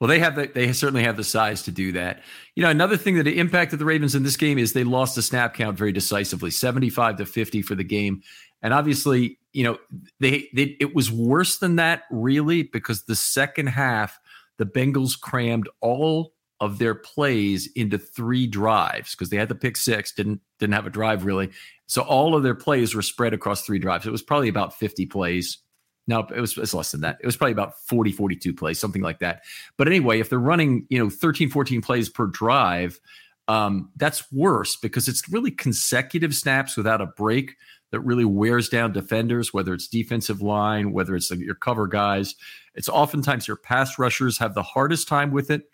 [0.00, 2.20] Well, they have the, they certainly have the size to do that.
[2.54, 5.22] You know, another thing that impacted the Ravens in this game is they lost the
[5.22, 8.22] snap count very decisively, 75 to 50 for the game.
[8.62, 9.78] And obviously, you know,
[10.20, 14.18] they, they it was worse than that really because the second half
[14.58, 19.76] the Bengals crammed all of their plays into three drives because they had the pick
[19.76, 21.50] six, didn't didn't have a drive really.
[21.86, 24.06] So all of their plays were spread across three drives.
[24.06, 25.58] It was probably about 50 plays.
[26.06, 27.18] No, it was, it was less than that.
[27.20, 29.42] It was probably about 40, 42 plays, something like that.
[29.76, 33.00] But anyway, if they're running, you know, 13, 14 plays per drive,
[33.48, 37.56] um, that's worse because it's really consecutive snaps without a break
[37.92, 42.34] that really wears down defenders, whether it's defensive line, whether it's your cover guys.
[42.74, 45.70] It's oftentimes your pass rushers have the hardest time with it.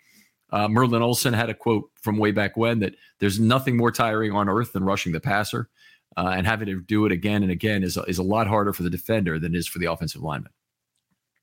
[0.51, 4.31] Uh, Merlin Olsen had a quote from way back when that there's nothing more tiring
[4.31, 5.69] on earth than rushing the passer.
[6.15, 8.83] Uh, and having to do it again and again is, is a lot harder for
[8.83, 10.51] the defender than it is for the offensive lineman.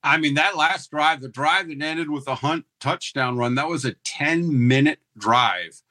[0.02, 3.68] I mean, that last drive, the drive that ended with a Hunt touchdown run, that
[3.68, 5.83] was a 10 minute drive.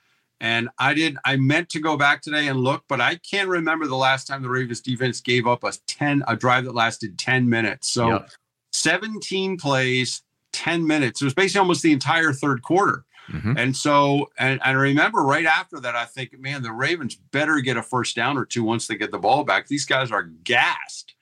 [0.41, 3.87] And I did, I meant to go back today and look, but I can't remember
[3.87, 7.49] the last time the Ravens defense gave up a 10, a drive that lasted 10
[7.49, 7.89] minutes.
[7.89, 8.29] So yep.
[8.71, 11.21] 17 plays, 10 minutes.
[11.21, 13.03] It was basically almost the entire third quarter.
[13.31, 13.57] Mm-hmm.
[13.57, 17.59] And so, and, and I remember right after that, I think, man, the Ravens better
[17.59, 19.67] get a first down or two once they get the ball back.
[19.67, 21.13] These guys are gassed.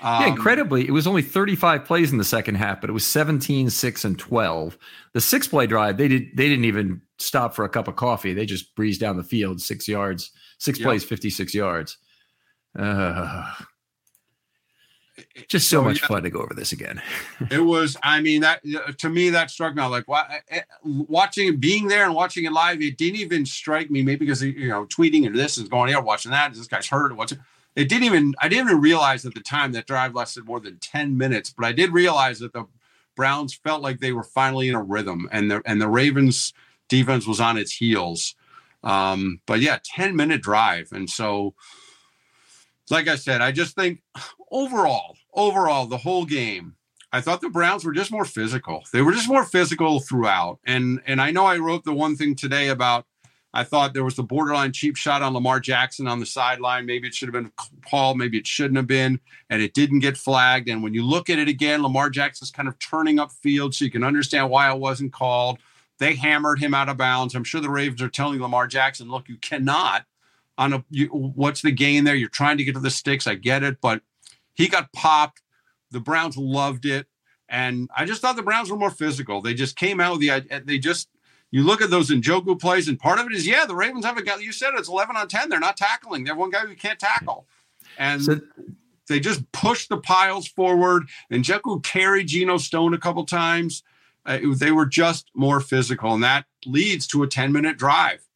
[0.00, 3.06] Um, yeah, incredibly, it was only 35 plays in the second half, but it was
[3.06, 4.78] 17, 6, and 12.
[5.12, 8.34] The six play drive, they did they didn't even stop for a cup of coffee.
[8.34, 10.86] They just breezed down the field six yards, six yep.
[10.86, 11.98] plays, 56 yards.
[12.76, 13.50] Uh,
[15.48, 17.02] just so, so much yeah, fun to go over this again.
[17.50, 18.62] it was, I mean, that
[18.98, 19.82] to me that struck me.
[19.84, 20.04] Like
[20.50, 24.02] eh, watching, being there and watching it live, it didn't even strike me.
[24.02, 26.54] Maybe because you know, tweeting and this is going here, watching that.
[26.54, 27.16] This guy's hurt.
[27.16, 27.38] What's it?
[27.76, 28.34] It didn't even.
[28.40, 31.52] I didn't even realize at the time that drive lasted more than ten minutes.
[31.56, 32.66] But I did realize that the
[33.16, 36.52] Browns felt like they were finally in a rhythm, and the and the Ravens
[36.88, 38.36] defense was on its heels.
[38.84, 41.54] Um, but yeah, ten minute drive, and so
[42.90, 44.02] like I said, I just think
[44.50, 46.76] overall, overall, the whole game,
[47.12, 48.82] I thought the Browns were just more physical.
[48.92, 50.58] They were just more physical throughout.
[50.66, 53.06] And and I know I wrote the one thing today about
[53.56, 56.86] I thought there was the borderline cheap shot on Lamar Jackson on the sideline.
[56.86, 57.52] Maybe it should have been
[57.88, 60.68] called, maybe it shouldn't have been, and it didn't get flagged.
[60.68, 63.84] And when you look at it again, Lamar Jackson's kind of turning up field, so
[63.84, 65.60] you can understand why it wasn't called.
[65.98, 67.36] They hammered him out of bounds.
[67.36, 70.04] I'm sure the Ravens are telling Lamar Jackson, look, you cannot
[70.58, 72.16] on a you, what's the gain there?
[72.16, 73.28] You're trying to get to the sticks.
[73.28, 74.02] I get it, but
[74.54, 75.42] he got popped.
[75.90, 77.06] The Browns loved it,
[77.48, 79.40] and I just thought the Browns were more physical.
[79.40, 81.08] They just came out with the they just
[81.50, 84.16] you look at those Njoku plays, and part of it is yeah, the Ravens have
[84.16, 84.38] a guy.
[84.38, 85.48] You said it's 11 on 10.
[85.48, 86.24] They're not tackling.
[86.24, 87.46] They have one guy who can't tackle,
[87.98, 88.22] and.
[88.22, 88.40] So-
[89.06, 91.08] they just pushed the piles forward.
[91.30, 93.82] And Njoku carried Geno Stone a couple times.
[94.26, 98.26] Uh, they were just more physical, and that leads to a 10 minute drive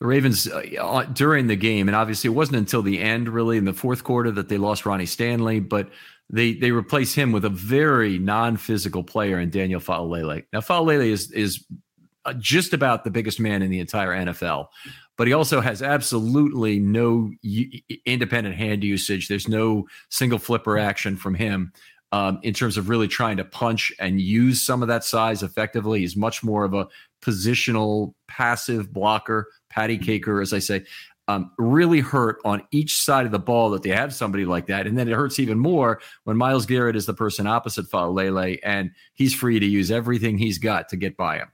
[0.00, 3.56] the Ravens uh, uh, during the game, and obviously it wasn't until the end, really
[3.56, 5.88] in the fourth quarter, that they lost Ronnie Stanley, but
[6.30, 10.44] they they replaced him with a very non-physical player in Daniel Faalele.
[10.52, 11.64] Now Faalele is is
[12.24, 14.66] uh, just about the biggest man in the entire NFL,
[15.16, 17.30] but he also has absolutely no
[18.04, 19.28] independent hand usage.
[19.28, 21.72] There's no single flipper action from him.
[22.12, 26.00] Um, in terms of really trying to punch and use some of that size effectively.
[26.00, 26.86] He's much more of a
[27.20, 30.84] positional, passive blocker patty caker, as I say,
[31.28, 34.86] um, really hurt on each side of the ball that they have somebody like that.
[34.86, 38.92] And then it hurts even more when Myles Garrett is the person opposite Faalele and
[39.14, 41.48] he's free to use everything he's got to get by him.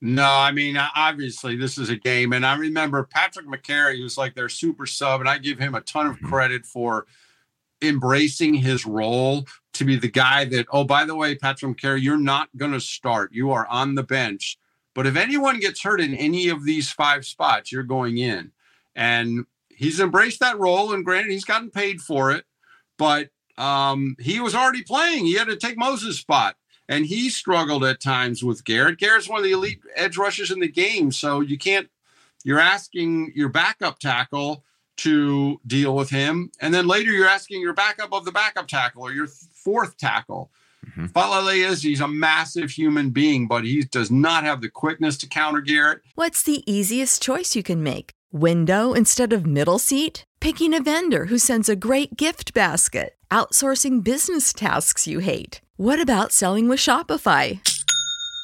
[0.00, 2.34] No, I mean, obviously, this is a game.
[2.34, 5.80] And I remember Patrick Mekari, who's like their super sub, and I give him a
[5.80, 6.28] ton of mm-hmm.
[6.28, 7.06] credit for
[7.82, 12.18] embracing his role to be the guy that, oh, by the way, Patrick Mekari, you're
[12.18, 13.32] not going to start.
[13.32, 14.58] You are on the bench
[14.94, 18.52] but if anyone gets hurt in any of these five spots, you're going in.
[18.94, 20.92] And he's embraced that role.
[20.92, 22.44] And granted, he's gotten paid for it,
[22.96, 25.26] but um, he was already playing.
[25.26, 26.56] He had to take Moses' spot.
[26.88, 28.98] And he struggled at times with Garrett.
[28.98, 31.12] Garrett's one of the elite edge rushers in the game.
[31.12, 31.88] So you can't,
[32.44, 34.64] you're asking your backup tackle
[34.98, 36.52] to deal with him.
[36.60, 40.50] And then later you're asking your backup of the backup tackle or your fourth tackle.
[40.84, 41.06] Mm-hmm.
[41.06, 45.28] Faalele is he's a massive human being, but he does not have the quickness to
[45.28, 46.00] counter Garrett.
[46.14, 48.10] What's the easiest choice you can make?
[48.32, 50.24] Window instead of middle seat?
[50.40, 53.16] Picking a vendor who sends a great gift basket?
[53.30, 55.60] Outsourcing business tasks you hate?
[55.76, 57.60] What about selling with Shopify?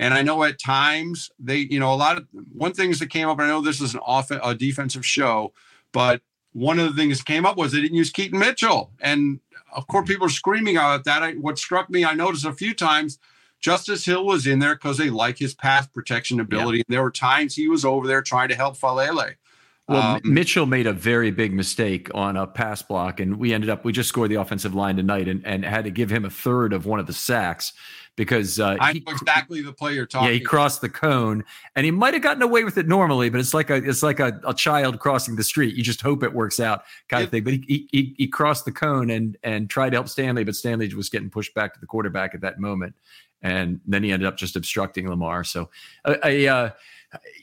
[0.00, 3.28] And I know at times they, you know, a lot of one things that came
[3.28, 3.38] up.
[3.38, 5.52] I know this is an off a defensive show,
[5.92, 6.22] but
[6.54, 9.40] one of the things that came up was they didn't use Keaton Mitchell, and
[9.72, 11.22] of course people are screaming out at that.
[11.22, 13.18] I, what struck me, I noticed a few times,
[13.60, 16.78] Justice Hill was in there because they like his pass protection ability.
[16.78, 16.84] Yeah.
[16.88, 19.34] And there were times he was over there trying to help Faalele.
[19.86, 23.68] Well, um, Mitchell made a very big mistake on a pass block, and we ended
[23.68, 26.30] up we just scored the offensive line tonight, and, and had to give him a
[26.30, 27.74] third of one of the sacks
[28.16, 30.28] because uh, I know exactly the player you're talking.
[30.28, 31.44] Yeah, he crossed the cone,
[31.74, 34.20] and he might have gotten away with it normally, but it's like a it's like
[34.20, 35.74] a, a child crossing the street.
[35.74, 37.44] You just hope it works out, kind it, of thing.
[37.44, 40.92] But he, he he crossed the cone and and tried to help Stanley, but Stanley
[40.94, 42.94] was getting pushed back to the quarterback at that moment,
[43.42, 45.44] and then he ended up just obstructing Lamar.
[45.44, 45.70] So
[46.04, 46.46] I.
[46.46, 46.70] Uh,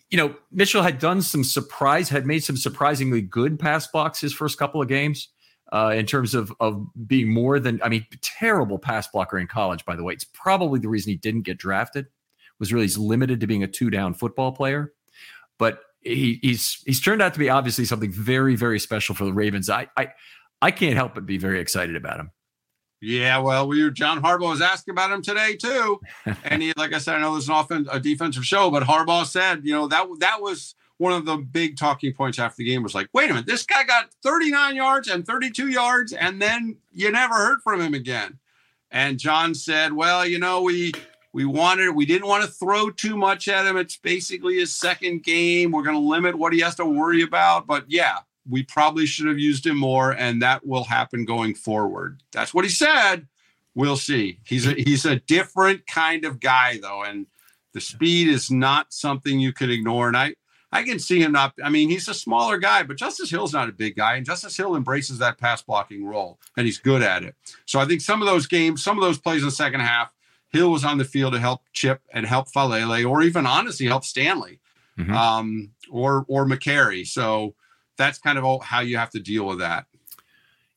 [0.10, 4.32] you know, Mitchell had done some surprise, had made some surprisingly good pass blocks his
[4.32, 5.28] first couple of games
[5.72, 9.86] uh, in terms of of being more than I mean, terrible pass blocker in college.
[9.86, 12.08] By the way, it's probably the reason he didn't get drafted.
[12.60, 14.94] Was really he's limited to being a two down football player,
[15.60, 19.34] but he, he's he's turned out to be obviously something very very special for the
[19.34, 19.70] Ravens.
[19.70, 20.10] I I
[20.62, 22.32] I can't help but be very excited about him.
[23.00, 26.00] Yeah, well, we were John Harbaugh was asking about him today too,
[26.44, 29.26] and he, like I said, I know there's an often a defensive show, but Harbaugh
[29.26, 32.84] said, you know, that that was one of the big talking points after the game
[32.84, 36.78] was like, wait a minute, this guy got 39 yards and 32 yards, and then
[36.92, 38.40] you never heard from him again.
[38.90, 40.94] And John said, well, you know, we
[41.34, 43.78] we wanted we didn't want to throw too much at him.
[43.78, 45.72] It's basically his second game.
[45.72, 47.68] We're going to limit what he has to worry about.
[47.68, 48.20] But yeah,
[48.50, 52.24] we probably should have used him more, and that will happen going forward.
[52.32, 53.28] That's what he said.
[53.76, 54.40] We'll see.
[54.46, 57.28] He's a he's a different kind of guy though, and
[57.74, 60.08] the speed is not something you could ignore.
[60.08, 60.36] And I
[60.72, 61.54] I can see him not.
[61.64, 64.58] I mean, he's a smaller guy, but Justice Hill's not a big guy, and Justice
[64.58, 67.36] Hill embraces that pass blocking role, and he's good at it.
[67.66, 70.14] So I think some of those games, some of those plays in the second half,
[70.50, 74.04] Hill was on the field to help Chip and help Faalele, or even honestly help
[74.04, 74.60] Stanley,
[74.98, 75.14] mm-hmm.
[75.14, 77.08] um, or or Mekari.
[77.08, 77.56] So
[77.98, 79.86] that's kind of how you have to deal with that.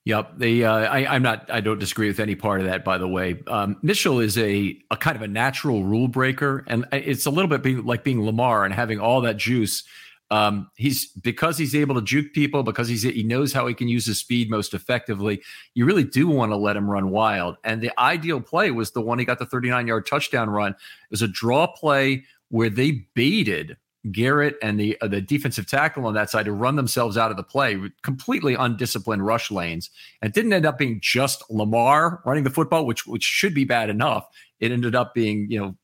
[0.05, 1.49] Yep, The Uh, I, am not.
[1.51, 2.83] I don't disagree with any part of that.
[2.83, 6.85] By the way, um, Mitchell is a a kind of a natural rule breaker, and
[6.91, 9.83] it's a little bit be, like being Lamar and having all that juice.
[10.31, 13.89] Um, he's because he's able to juke people because he's he knows how he can
[13.89, 15.41] use his speed most effectively.
[15.75, 19.01] You really do want to let him run wild, and the ideal play was the
[19.01, 20.71] one he got the 39 yard touchdown run.
[20.71, 23.77] It was a draw play where they baited
[24.09, 27.37] Garrett and the uh, the defensive tackle on that side to run themselves out of
[27.37, 29.91] the play, completely undisciplined rush lanes.
[30.21, 33.63] And it didn't end up being just Lamar running the football, which which should be
[33.63, 34.27] bad enough.
[34.59, 35.75] It ended up being you know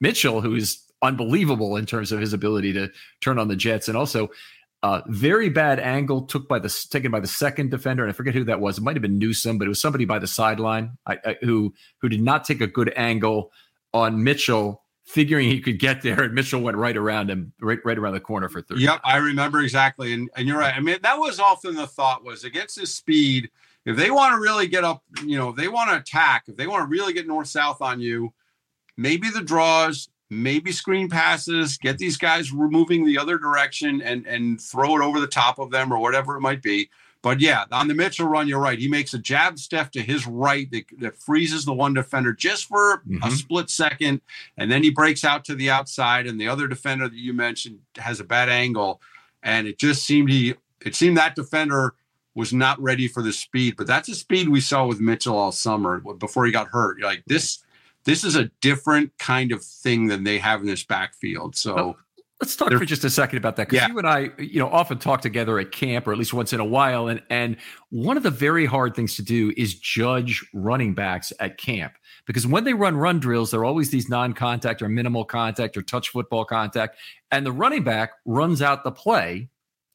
[0.00, 3.96] Mitchell, who is unbelievable in terms of his ability to turn on the Jets, and
[3.96, 4.28] also
[4.82, 8.34] uh, very bad angle took by the taken by the second defender, and I forget
[8.34, 8.76] who that was.
[8.76, 11.72] It might have been Newsome, but it was somebody by the sideline I, I, who
[11.98, 13.52] who did not take a good angle
[13.94, 14.81] on Mitchell
[15.12, 18.20] figuring he could get there, and Mitchell went right around him, right, right around the
[18.20, 18.80] corner for 30.
[18.80, 20.14] Yep, I remember exactly.
[20.14, 20.74] And, and you're right.
[20.74, 23.50] I mean, that was often the thought was against his speed,
[23.84, 26.56] if they want to really get up, you know, if they want to attack, if
[26.56, 28.32] they want to really get north south on you,
[28.96, 34.60] maybe the draws, maybe screen passes, get these guys moving the other direction and and
[34.60, 36.88] throw it over the top of them or whatever it might be.
[37.22, 38.78] But yeah, on the Mitchell run, you're right.
[38.78, 42.66] He makes a jab step to his right that, that freezes the one defender just
[42.66, 43.22] for mm-hmm.
[43.22, 44.20] a split second.
[44.58, 46.26] And then he breaks out to the outside.
[46.26, 49.00] And the other defender that you mentioned has a bad angle.
[49.42, 50.54] And it just seemed he,
[50.84, 51.94] it seemed that defender
[52.34, 53.76] was not ready for the speed.
[53.76, 56.98] But that's a speed we saw with Mitchell all summer before he got hurt.
[56.98, 57.62] You're like, this,
[58.04, 61.54] this is a different kind of thing than they have in this backfield.
[61.54, 61.96] So,
[62.42, 63.88] Let's talk for just a second about that because yeah.
[63.92, 66.58] you and I, you know, often talk together at camp or at least once in
[66.58, 67.06] a while.
[67.06, 67.56] And and
[67.90, 71.92] one of the very hard things to do is judge running backs at camp
[72.26, 76.08] because when they run run drills, they're always these non-contact or minimal contact or touch
[76.08, 76.98] football contact,
[77.30, 79.48] and the running back runs out the play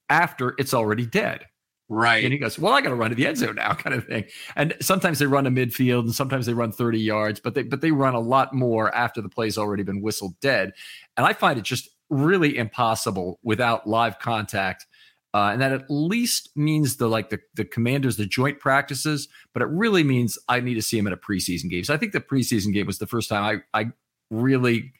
[0.08, 1.46] after it's already dead.
[1.90, 2.24] Right.
[2.24, 4.24] And he goes, Well, I gotta run to the end zone now, kind of thing.
[4.56, 7.82] And sometimes they run to midfield and sometimes they run 30 yards, but they but
[7.82, 10.72] they run a lot more after the play's already been whistled dead.
[11.18, 14.86] And I find it just really impossible without live contact.
[15.34, 19.62] Uh, and that at least means the like the the commanders, the joint practices, but
[19.62, 21.84] it really means I need to see him at a preseason game.
[21.84, 23.92] So I think the preseason game was the first time I I
[24.32, 24.94] really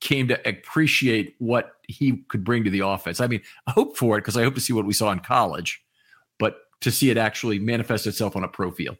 [0.00, 3.20] came to appreciate what he could bring to the offense.
[3.20, 5.20] I mean, I hope for it because I hope to see what we saw in
[5.20, 5.82] college,
[6.38, 8.96] but to see it actually manifest itself on a pro field.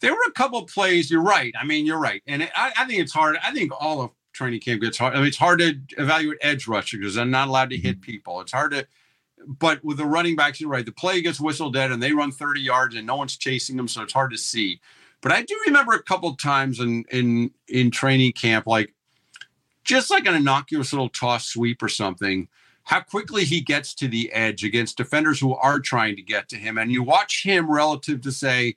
[0.00, 1.10] There were a couple plays.
[1.10, 1.54] You're right.
[1.58, 3.36] I mean, you're right, and I, I think it's hard.
[3.42, 5.14] I think all of training camp gets hard.
[5.14, 8.10] I mean, it's hard to evaluate edge rushers because they're not allowed to hit mm-hmm.
[8.10, 8.40] people.
[8.40, 8.86] It's hard to,
[9.46, 10.86] but with the running backs, you're right.
[10.86, 13.88] The play gets whistled dead and they run 30 yards and no one's chasing them,
[13.88, 14.80] so it's hard to see.
[15.20, 18.92] But I do remember a couple times in in in training camp, like
[19.84, 22.48] just like an innocuous little toss sweep or something,
[22.84, 26.56] how quickly he gets to the edge against defenders who are trying to get to
[26.56, 28.76] him, and you watch him relative to say.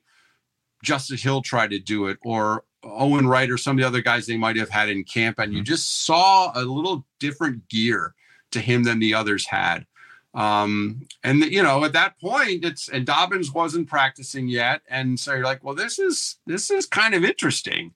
[0.84, 4.26] Justice Hill tried to do it, or Owen Wright or some of the other guys
[4.26, 5.66] they might have had in camp, and you mm-hmm.
[5.66, 8.14] just saw a little different gear
[8.52, 9.86] to him than the others had.
[10.34, 15.34] Um, and you know, at that point, it's and Dobbins wasn't practicing yet, and so
[15.34, 17.94] you're like, well, this is this is kind of interesting.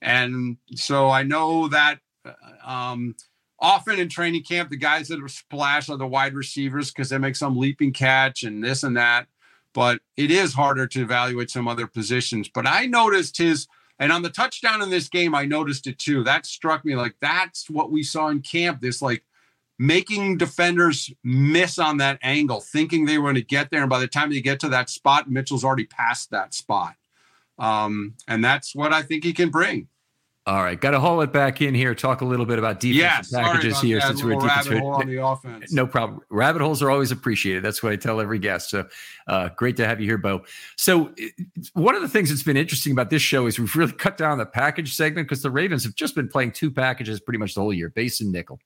[0.00, 2.32] And so I know that uh,
[2.64, 3.16] um,
[3.58, 7.18] often in training camp, the guys that are splash are the wide receivers because they
[7.18, 9.26] make some leaping catch and this and that.
[9.72, 12.48] But it is harder to evaluate some other positions.
[12.48, 13.66] But I noticed his
[14.02, 16.24] and on the touchdown in this game, I noticed it too.
[16.24, 18.80] That struck me like that's what we saw in camp.
[18.80, 19.22] This like
[19.78, 23.82] making defenders miss on that angle, thinking they were going to get there.
[23.82, 26.96] And by the time they get to that spot, Mitchell's already past that spot.
[27.60, 29.86] Um, and that's what I think he can bring.
[30.44, 31.94] All right, got to haul it back in here.
[31.94, 35.24] Talk a little bit about defensive packages here that, since we're rabbit hole on the
[35.24, 35.72] offense.
[35.72, 36.20] No problem.
[36.30, 37.62] Rabbit holes are always appreciated.
[37.62, 38.70] That's what I tell every guest.
[38.70, 38.88] So
[39.28, 40.42] uh, great to have you here, Bo.
[40.76, 41.14] So
[41.74, 44.38] one of the things that's been interesting about this show is we've really cut down
[44.38, 47.60] the package segment because the Ravens have just been playing two packages pretty much the
[47.60, 48.58] whole year, base and nickel.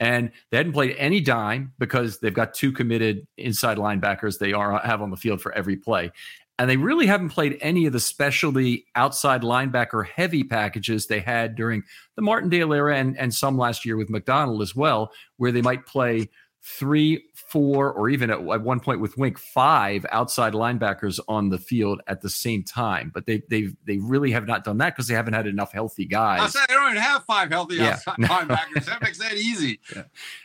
[0.00, 4.78] And they hadn't played any dime because they've got two committed inside linebackers they are
[4.78, 6.10] have on the field for every play.
[6.58, 11.54] And they really haven't played any of the specialty outside linebacker heavy packages they had
[11.54, 11.84] during
[12.16, 15.86] the Martindale era and, and some last year with Macdonald as well, where they might
[15.86, 16.28] play
[16.62, 21.58] three, four, or even at, at, one point with Wink, five outside linebackers on the
[21.58, 23.10] field at the same time.
[23.14, 26.04] But they they they really have not done that because they haven't had enough healthy
[26.04, 26.40] guys.
[26.40, 27.90] I said they don't even have five healthy yeah.
[27.90, 28.84] outside linebackers.
[28.86, 29.80] That makes that easy.
[29.94, 30.04] Yeah.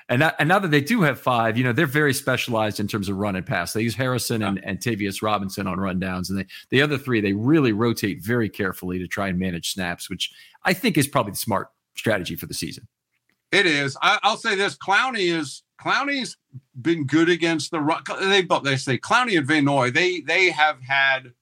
[0.09, 2.87] And that, and now that they do have five, you know they're very specialized in
[2.87, 3.73] terms of run and pass.
[3.73, 4.49] They use Harrison yeah.
[4.49, 8.49] and, and Tavius Robinson on rundowns, and they, the other three they really rotate very
[8.49, 10.31] carefully to try and manage snaps, which
[10.63, 12.87] I think is probably the smart strategy for the season.
[13.53, 13.95] It is.
[14.01, 16.37] I, will say this: Clowney is Clowney's
[16.81, 18.01] been good against the run.
[18.19, 19.91] They they say Clowney and Van Noy.
[19.91, 21.33] They they have had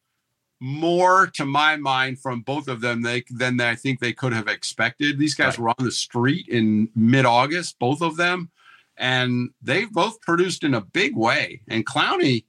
[0.60, 4.48] more, to my mind, from both of them they, than I think they could have
[4.48, 5.18] expected.
[5.18, 5.60] These guys right.
[5.60, 8.52] were on the street in mid August, both of them,
[8.98, 11.62] and they've both produced in a big way.
[11.70, 12.44] And Clowney.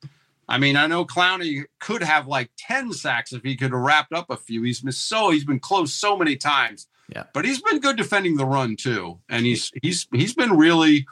[0.48, 4.12] I mean, I know Clowney could have like 10 sacks if he could have wrapped
[4.12, 4.64] up a few.
[4.64, 6.88] He's been so he's been close so many times.
[7.14, 7.24] Yeah.
[7.34, 9.18] But he's been good defending the run too.
[9.28, 11.06] And he's he's he's been really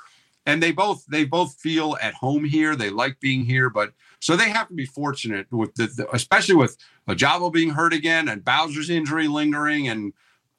[0.46, 2.74] and they both they both feel at home here.
[2.74, 6.54] They like being here, but so they have to be fortunate with the, the especially
[6.54, 6.76] with
[7.08, 10.12] Ojabo being hurt again and Bowser's injury lingering and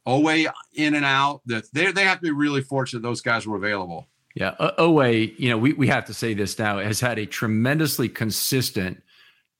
[0.08, 1.42] Oweh in and out.
[1.46, 4.08] That they they have to be really fortunate those guys were available.
[4.36, 8.08] Yeah, Oweh, you know, we we have to say this now has had a tremendously
[8.08, 9.02] consistent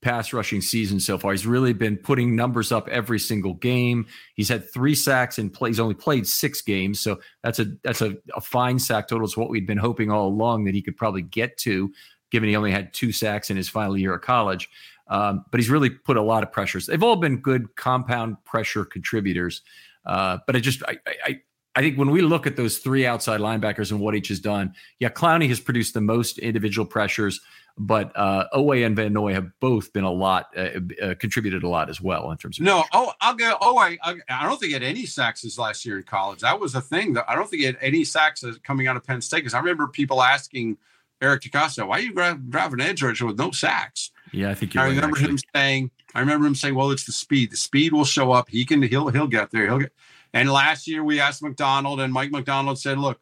[0.02, 1.32] pass rushing season so far.
[1.32, 4.08] He's really been putting numbers up every single game.
[4.36, 5.70] He's had three sacks and play.
[5.70, 9.26] He's only played six games, so that's a that's a, a fine sack total.
[9.26, 11.92] It's what we'd been hoping all along that he could probably get to,
[12.32, 14.70] given he only had two sacks in his final year of college.
[15.08, 16.86] Um, but he's really put a lot of pressures.
[16.86, 19.62] They've all been good compound pressure contributors.
[20.06, 21.42] Uh, but I just I, I
[21.76, 24.74] I think when we look at those three outside linebackers and what each has done,
[25.00, 27.40] yeah, Clowney has produced the most individual pressures,
[27.78, 31.70] but uh, Oweh and Van Noy have both been a lot, uh, uh, contributed a
[31.70, 32.66] lot as well in terms of.
[32.66, 33.58] No, oh, I'll go.
[33.62, 36.40] Oweh, I, I don't think he had any sacks last year in college.
[36.42, 37.14] That was a thing.
[37.14, 39.60] That I don't think he had any sacks coming out of Penn State because I
[39.60, 40.78] remember people asking
[41.22, 44.76] Eric DeCosta, "Why are you driving an edge rusher with no sacks?" Yeah, I think
[44.76, 47.52] I right, remember him saying, "I remember him saying, well, it's the speed.
[47.52, 48.50] The speed will show up.
[48.50, 48.82] He can.
[48.82, 49.68] He'll he'll get there.
[49.68, 49.94] He'll get."
[50.34, 53.20] And last year we asked Macdonald, and Mike Macdonald said, "Look,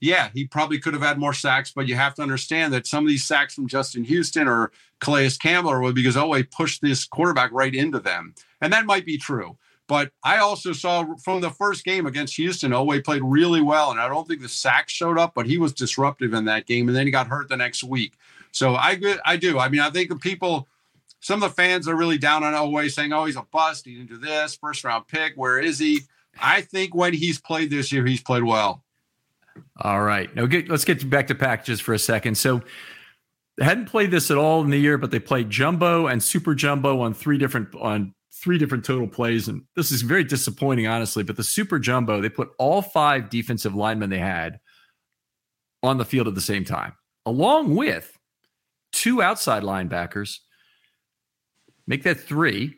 [0.00, 3.04] yeah, he probably could have had more sacks, but you have to understand that some
[3.04, 7.50] of these sacks from Justin Houston or Calais Campbell were because Oweh pushed this quarterback
[7.52, 9.56] right into them, and that might be true."
[9.88, 13.98] But I also saw from the first game against Houston, Oweh played really well, and
[13.98, 16.96] I don't think the sacks showed up, but he was disruptive in that game, and
[16.96, 18.12] then he got hurt the next week.
[18.52, 19.58] So I I do.
[19.58, 20.68] I mean, I think people
[21.20, 23.86] some of the fans are really down on Oweh, saying, "Oh, he's a bust.
[23.86, 24.56] He didn't do this.
[24.56, 25.34] First round pick.
[25.36, 26.02] Where is he?"
[26.40, 28.84] I think when he's played this year, he's played well.
[29.80, 30.34] All right.
[30.34, 32.36] Now get, let's get back to packages for a second.
[32.36, 32.62] So
[33.56, 36.54] they hadn't played this at all in the year, but they played jumbo and super
[36.54, 39.48] jumbo on three different on three different total plays.
[39.48, 41.24] And this is very disappointing, honestly.
[41.24, 44.60] But the super jumbo, they put all five defensive linemen they had
[45.82, 46.92] on the field at the same time,
[47.26, 48.16] along with
[48.92, 50.38] two outside linebackers.
[51.86, 52.76] Make that three.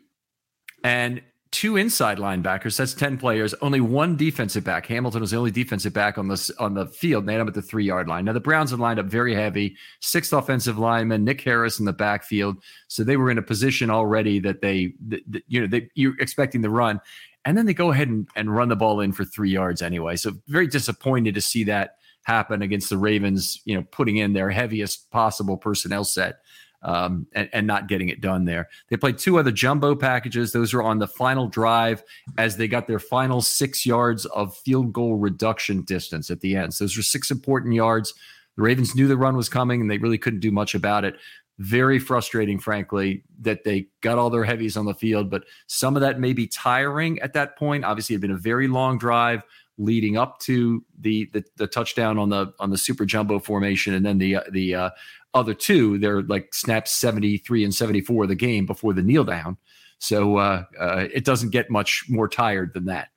[0.83, 1.21] And
[1.51, 2.77] two inside linebackers.
[2.77, 3.53] That's ten players.
[3.61, 4.85] Only one defensive back.
[4.85, 7.25] Hamilton was the only defensive back on the on the field.
[7.25, 8.25] They had him at the three yard line.
[8.25, 9.75] Now the Browns had lined up very heavy.
[9.99, 12.57] Sixth offensive lineman, Nick Harris in the backfield.
[12.87, 16.19] So they were in a position already that they, that, that, you know, they, you're
[16.19, 17.01] expecting the run,
[17.45, 20.15] and then they go ahead and, and run the ball in for three yards anyway.
[20.15, 23.61] So very disappointed to see that happen against the Ravens.
[23.65, 26.39] You know, putting in their heaviest possible personnel set
[26.83, 28.69] um, and, and, not getting it done there.
[28.89, 30.51] They played two other jumbo packages.
[30.51, 32.03] Those were on the final drive
[32.37, 36.73] as they got their final six yards of field goal reduction distance at the end.
[36.73, 38.13] So those were six important yards.
[38.55, 41.17] The Ravens knew the run was coming and they really couldn't do much about it.
[41.59, 46.01] Very frustrating, frankly, that they got all their heavies on the field, but some of
[46.01, 47.85] that may be tiring at that point.
[47.85, 49.43] Obviously, it had been a very long drive
[49.81, 54.05] leading up to the, the the, touchdown on the on the super jumbo formation, and
[54.05, 54.89] then the the uh,
[55.33, 59.57] other two, they're like snaps 73 and 74 of the game before the kneel down.
[59.99, 63.09] So uh, uh, it doesn't get much more tired than that.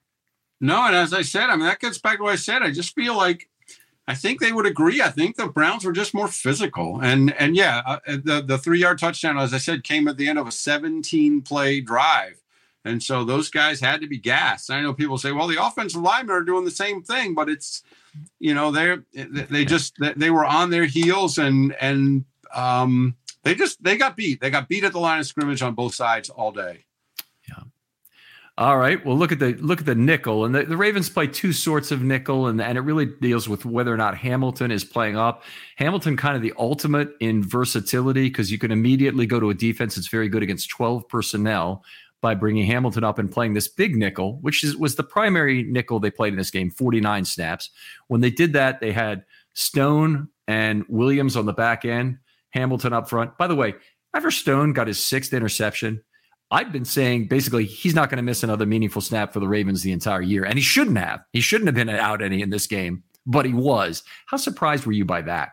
[0.60, 2.62] No, and as I said, I mean that gets back to what I said.
[2.62, 3.48] I just feel like
[4.06, 5.00] I think they would agree.
[5.00, 8.80] I think the Browns were just more physical, and and yeah, uh, the the three
[8.80, 12.40] yard touchdown, as I said, came at the end of a 17 play drive,
[12.84, 14.70] and so those guys had to be gassed.
[14.70, 17.82] I know people say, well, the offensive linemen are doing the same thing, but it's
[18.38, 22.24] you know they're they just they were on their heels and and
[22.54, 24.40] um, they just they got beat.
[24.40, 26.84] They got beat at the line of scrimmage on both sides all day.
[27.48, 27.64] Yeah.
[28.56, 29.04] All right.
[29.04, 31.90] Well, look at the look at the nickel, and the, the Ravens play two sorts
[31.90, 35.42] of nickel, and and it really deals with whether or not Hamilton is playing up.
[35.76, 39.96] Hamilton kind of the ultimate in versatility because you can immediately go to a defense
[39.96, 41.82] that's very good against twelve personnel
[42.24, 46.00] by bringing Hamilton up and playing this big nickel, which is, was the primary nickel
[46.00, 47.68] they played in this game, 49 snaps.
[48.08, 52.16] When they did that, they had Stone and Williams on the back end,
[52.48, 53.36] Hamilton up front.
[53.36, 53.74] By the way,
[54.14, 56.02] after Stone got his sixth interception,
[56.50, 59.82] I've been saying basically he's not going to miss another meaningful snap for the Ravens
[59.82, 60.46] the entire year.
[60.46, 61.20] And he shouldn't have.
[61.34, 64.02] He shouldn't have been out any in this game, but he was.
[64.24, 65.50] How surprised were you by that?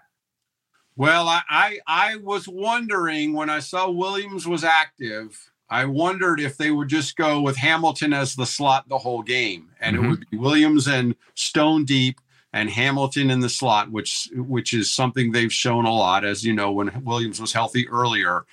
[0.95, 6.57] Well, I, I, I was wondering when I saw Williams was active I wondered if
[6.57, 10.05] they would just go with Hamilton as the slot the whole game, and mm-hmm.
[10.05, 12.19] it would be Williams and Stone deep
[12.51, 16.53] and Hamilton in the slot, which which is something they've shown a lot, as you
[16.53, 18.45] know, when Williams was healthy earlier.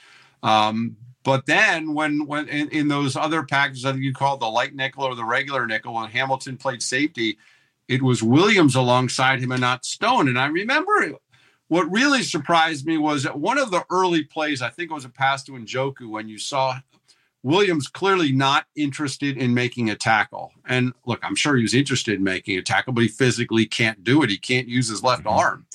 [0.45, 4.47] Um, but then when when in, in, those other packages, I think you call the
[4.47, 7.37] light nickel or the regular nickel, when Hamilton played safety,
[7.89, 10.29] it was Williams alongside him and not Stone.
[10.29, 11.19] And I remember
[11.66, 15.05] what really surprised me was that one of the early plays, I think it was
[15.05, 16.79] a pass to Njoku, when you saw
[17.43, 20.53] Williams clearly not interested in making a tackle.
[20.66, 24.03] And look, I'm sure he was interested in making a tackle, but he physically can't
[24.03, 24.30] do it.
[24.30, 25.39] He can't use his left mm-hmm.
[25.39, 25.66] arm.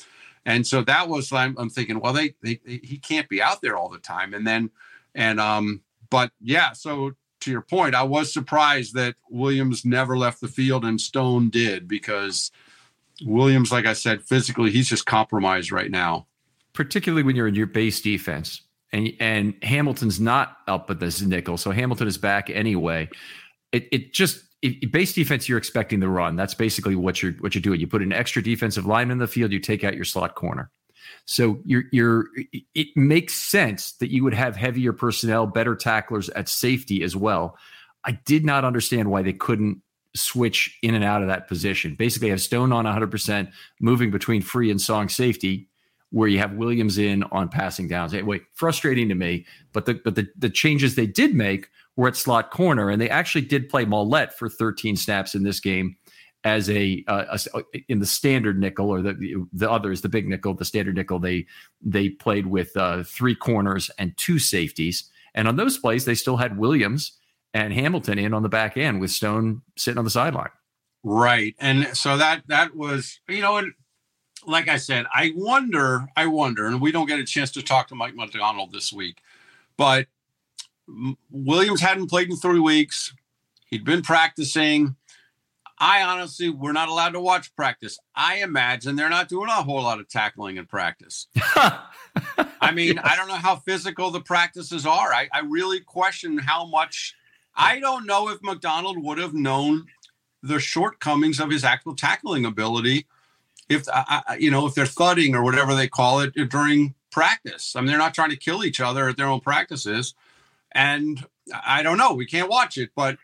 [0.46, 3.62] And so that was I'm, I'm thinking, well, they, they, they, he can't be out
[3.62, 4.34] there all the time.
[4.34, 4.72] And then
[5.16, 10.42] and um but yeah, so to your point, I was surprised that Williams never left
[10.42, 12.52] the field and Stone did because
[13.26, 16.28] Williams, like I said, physically he's just compromised right now.
[16.74, 18.64] Particularly when you're in your base defense
[18.94, 23.10] and and Hamilton's not up at this nickel, so Hamilton is back anyway.
[23.72, 26.36] It it just it, base defense you're expecting the run.
[26.36, 27.82] That's basically what you're what you're doing.
[27.82, 29.52] You put an extra defensive line in the field.
[29.52, 30.72] You take out your slot corner.
[31.26, 32.28] So you're you're
[32.76, 37.58] it makes sense that you would have heavier personnel, better tacklers at safety as well.
[38.06, 39.82] I did not understand why they couldn't
[40.16, 41.96] switch in and out of that position.
[41.96, 45.70] Basically, have Stone on 100%, moving between free and song safety,
[46.14, 48.14] where you have Williams in on passing downs.
[48.14, 49.46] Anyway, frustrating to me.
[49.74, 53.10] But the but the, the changes they did make were at slot corner, and they
[53.10, 55.96] actually did play Maulet for 13 snaps in this game
[56.44, 60.54] as a, uh, a, in the standard nickel or the the others the big nickel
[60.54, 61.46] the standard nickel they
[61.82, 66.38] they played with uh, three corners and two safeties and on those plays they still
[66.38, 67.18] had Williams
[67.54, 70.50] and Hamilton in on the back end with Stone sitting on the sideline.
[71.04, 71.56] Right.
[71.60, 73.74] And so that that was, you know, and
[74.46, 77.88] like I said, I wonder, I wonder, and we don't get a chance to talk
[77.90, 79.18] to Mike Macdonald this week,
[79.78, 80.08] but
[81.32, 83.14] Williams hadn't played in three weeks.
[83.70, 84.96] He'd been practicing.
[85.80, 87.98] I honestly, we're not allowed to watch practice.
[88.16, 91.28] I imagine they're not doing a whole lot of tackling in practice.
[91.36, 95.14] I mean, I don't know how physical the practices are.
[95.14, 97.16] I, I really question how much
[97.56, 99.86] I don't know if Macdonald would have known
[100.42, 103.08] the shortcomings of his actual tackling ability
[103.70, 107.76] if uh, you know if they're thudding or whatever they call it during practice.
[107.76, 110.14] I mean, they're not trying to kill each other at their own practices,
[110.72, 111.26] and
[111.66, 112.14] I don't know.
[112.14, 113.18] We can't watch it, but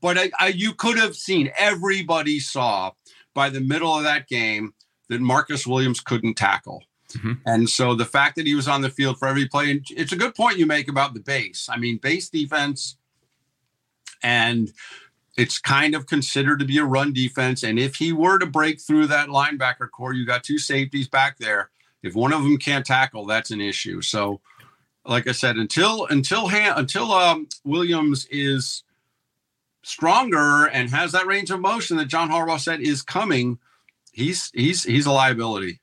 [0.00, 2.92] but I, I, you could have seen everybody saw
[3.34, 4.74] by the middle of that game
[5.08, 6.84] that Marcus Williams couldn't tackle.
[7.12, 7.32] Mm-hmm.
[7.46, 10.12] And so the fact that he was on the field for every play, and it's
[10.12, 11.68] a good point you make about the base.
[11.70, 12.96] I mean, base defense
[14.22, 14.70] and
[15.38, 17.62] it's kind of considered to be a run defense.
[17.62, 21.38] And if he were to break through that linebacker core, you got two safeties back
[21.38, 21.70] there.
[22.02, 24.02] If one of them can't tackle, that's an issue.
[24.02, 24.40] So,
[25.06, 28.82] like I said, until until until um, Williams is
[29.82, 33.58] stronger and has that range of motion that John Harbaugh said is coming,
[34.12, 35.80] he's he's he's a liability.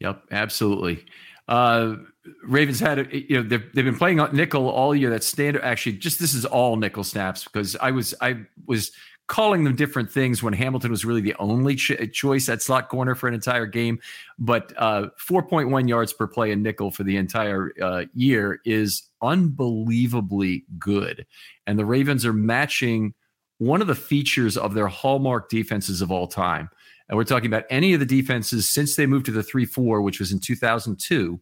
[0.00, 1.04] Yep, absolutely.
[1.46, 1.96] Uh,
[2.42, 5.10] Ravens had, you know, they've, they've been playing nickel all year.
[5.10, 5.62] That standard.
[5.62, 8.92] Actually, just this is all nickel snaps because I was I was
[9.28, 13.14] calling them different things when Hamilton was really the only ch- choice at slot corner
[13.14, 14.00] for an entire game.
[14.38, 20.64] But uh, 4.1 yards per play in nickel for the entire uh, year is unbelievably
[20.78, 21.26] good,
[21.66, 23.14] and the Ravens are matching
[23.58, 26.70] one of the features of their hallmark defenses of all time.
[27.08, 30.02] And we're talking about any of the defenses since they moved to the 3 4,
[30.02, 31.40] which was in 2002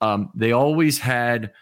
[0.00, 1.52] um, they always had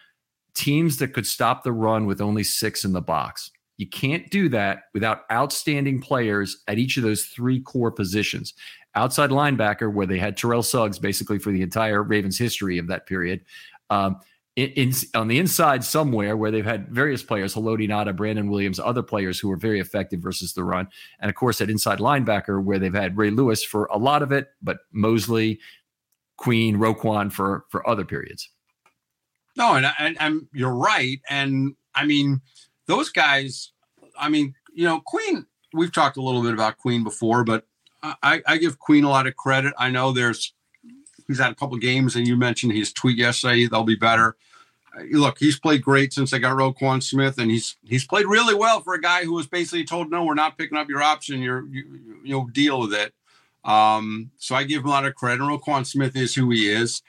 [0.55, 3.51] teams that could stop the run with only six in the box.
[3.77, 8.55] You can't do that without outstanding players at each of those three core positions.
[8.95, 13.07] Outside linebacker, where they had Terrell Suggs basically for the entire Ravens history of that
[13.07, 13.45] period.
[13.91, 14.21] Um,
[14.57, 18.81] in, in, on the inside somewhere where they've had various players, Haloti Ngata, Brandon Williams,
[18.81, 20.89] other players who were very effective versus the run.
[21.21, 24.33] And of course, at inside linebacker, where they've had Ray Lewis for a lot of
[24.33, 25.61] it, but Mosley,
[26.37, 28.51] Queen, Roquan for for other periods.
[29.57, 31.19] No, and, and, and you're right.
[31.31, 32.41] And I mean,
[32.87, 33.73] those guys.
[34.19, 35.47] I mean, you know, Queen.
[35.73, 37.67] We've talked a little bit about Queen before, but
[38.23, 39.75] I, I give Queen a lot of credit.
[39.79, 40.55] I know there's
[41.27, 43.67] he's had a couple games, and you mentioned his tweet yesterday.
[43.67, 44.37] They'll be better.
[44.97, 48.55] Uh, look, he's played great since they got Roquan Smith, and he's he's played really
[48.55, 51.41] well for a guy who was basically told, "No, we're not picking up your option.
[51.41, 51.85] You're you,
[52.25, 53.13] you know deal with it."
[53.67, 55.41] Um, so I give him a lot of credit.
[55.41, 57.03] Roquan Smith is who he is.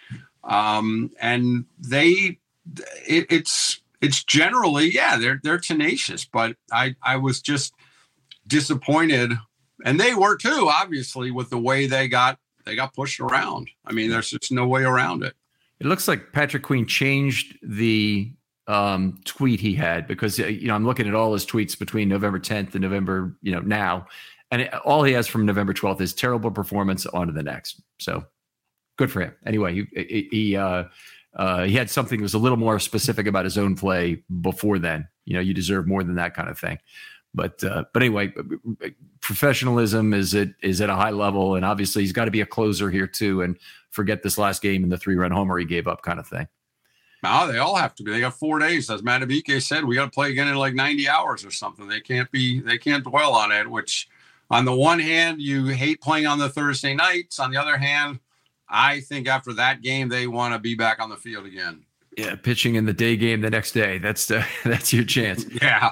[0.43, 2.39] Um, and they,
[3.08, 7.74] it, it's, it's generally, yeah, they're, they're tenacious, but I, I was just
[8.47, 9.34] disappointed
[9.86, 13.70] and they were too, obviously with the way they got, they got pushed around.
[13.86, 15.34] I mean, there's just no way around it.
[15.80, 18.32] It looks like Patrick Queen changed the
[18.68, 22.39] um, tweet he had because you know I'm looking at all his tweets between November
[22.39, 24.08] 10th and November you know now,
[24.52, 27.82] and it, all he has from November 12th is terrible performance on to the next.
[28.00, 28.26] So
[28.98, 29.34] good for him.
[29.45, 30.86] Anyway, he he uh,
[31.36, 34.80] uh, he had something that was a little more specific about his own play before
[34.80, 35.08] then.
[35.26, 36.80] You know, you deserve more than that kind of thing.
[37.34, 38.34] But uh, but anyway,
[39.22, 42.45] professionalism is at is at a high level, and obviously he's got to be a
[42.45, 43.58] closer here too, and
[43.91, 46.48] forget this last game and the three run homer he gave up, kind of thing.
[47.22, 48.12] Now they all have to be.
[48.12, 49.86] They got four days, as Madubuike said.
[49.86, 51.88] We got to play again in like ninety hours or something.
[51.88, 52.62] They can't be.
[52.62, 54.08] They can't dwell on it, which
[54.50, 57.39] on the one hand, you hate playing on the Thursday nights.
[57.39, 58.20] On the other hand,
[58.70, 61.84] I think after that game, they want to be back on the field again.
[62.18, 63.98] Yeah, pitching in the day game the next day.
[63.98, 65.45] That's the, that's your chance.
[65.62, 65.91] yeah.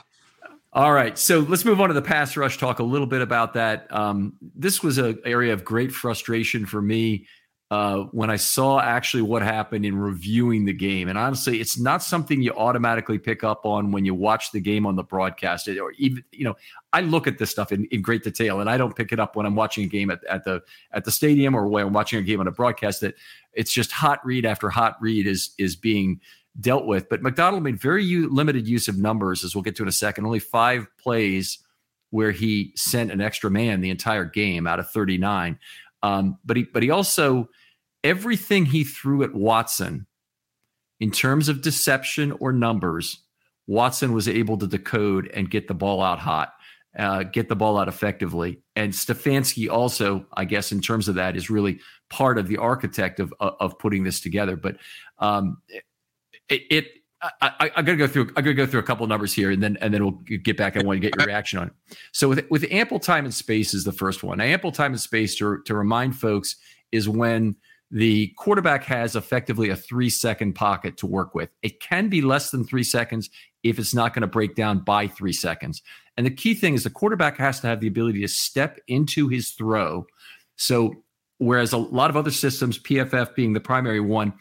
[0.74, 2.58] All right, so let's move on to the pass rush.
[2.58, 3.88] Talk a little bit about that.
[3.96, 7.28] Um, this was an area of great frustration for me
[7.72, 11.08] uh, when I saw actually what happened in reviewing the game.
[11.08, 14.86] And honestly, it's not something you automatically pick up on when you watch the game
[14.86, 15.68] on the broadcast.
[15.68, 16.56] Or even, you know,
[16.94, 19.36] I look at this stuff in, in great detail, and I don't pick it up
[19.36, 20.62] when I'm watching a game at, at the
[20.92, 23.02] at the stadium or when I'm watching a game on a broadcast.
[23.02, 23.16] That
[23.54, 26.22] it's just hot read after hot read is is being
[26.60, 27.10] dealt with.
[27.10, 29.94] But Macdonald made very u- limited use of numbers, as we'll get to in a
[29.94, 30.26] second.
[30.26, 31.60] Only five plays
[32.12, 35.60] where he sent an extra man the entire game out of 39.
[36.06, 37.50] Um, but he but he also
[38.04, 40.06] everything he threw at Watson
[41.00, 43.24] in terms of deception or numbers,
[43.66, 46.54] Watson was able to decode and get the ball out hot,
[46.98, 48.62] uh, get the ball out effectively.
[48.76, 51.80] And Stefanski also, I guess, in terms of that, is really
[52.12, 54.56] part of the architect of of putting this together.
[54.56, 54.78] But
[55.18, 55.58] um,
[56.50, 56.86] it, it
[57.22, 58.32] I, got to go through.
[58.36, 60.58] I got to go through a couple numbers here, and then and then we'll get
[60.58, 60.78] back.
[60.78, 61.74] I want to get your reaction on it.
[62.12, 64.38] So with with ample time and space is the first one.
[64.38, 66.56] Now, ample time and space to to remind folks
[66.92, 67.56] is when
[67.92, 71.50] the quarterback has effectively a three second pocket to work with.
[71.62, 73.30] It can be less than three seconds
[73.64, 75.82] if it's not going to break down by three seconds.
[76.18, 79.28] And the key thing is the quarterback has to have the ability to step into
[79.28, 80.06] his throw.
[80.56, 81.04] So
[81.38, 84.34] whereas a lot of other systems, PFF being the primary one,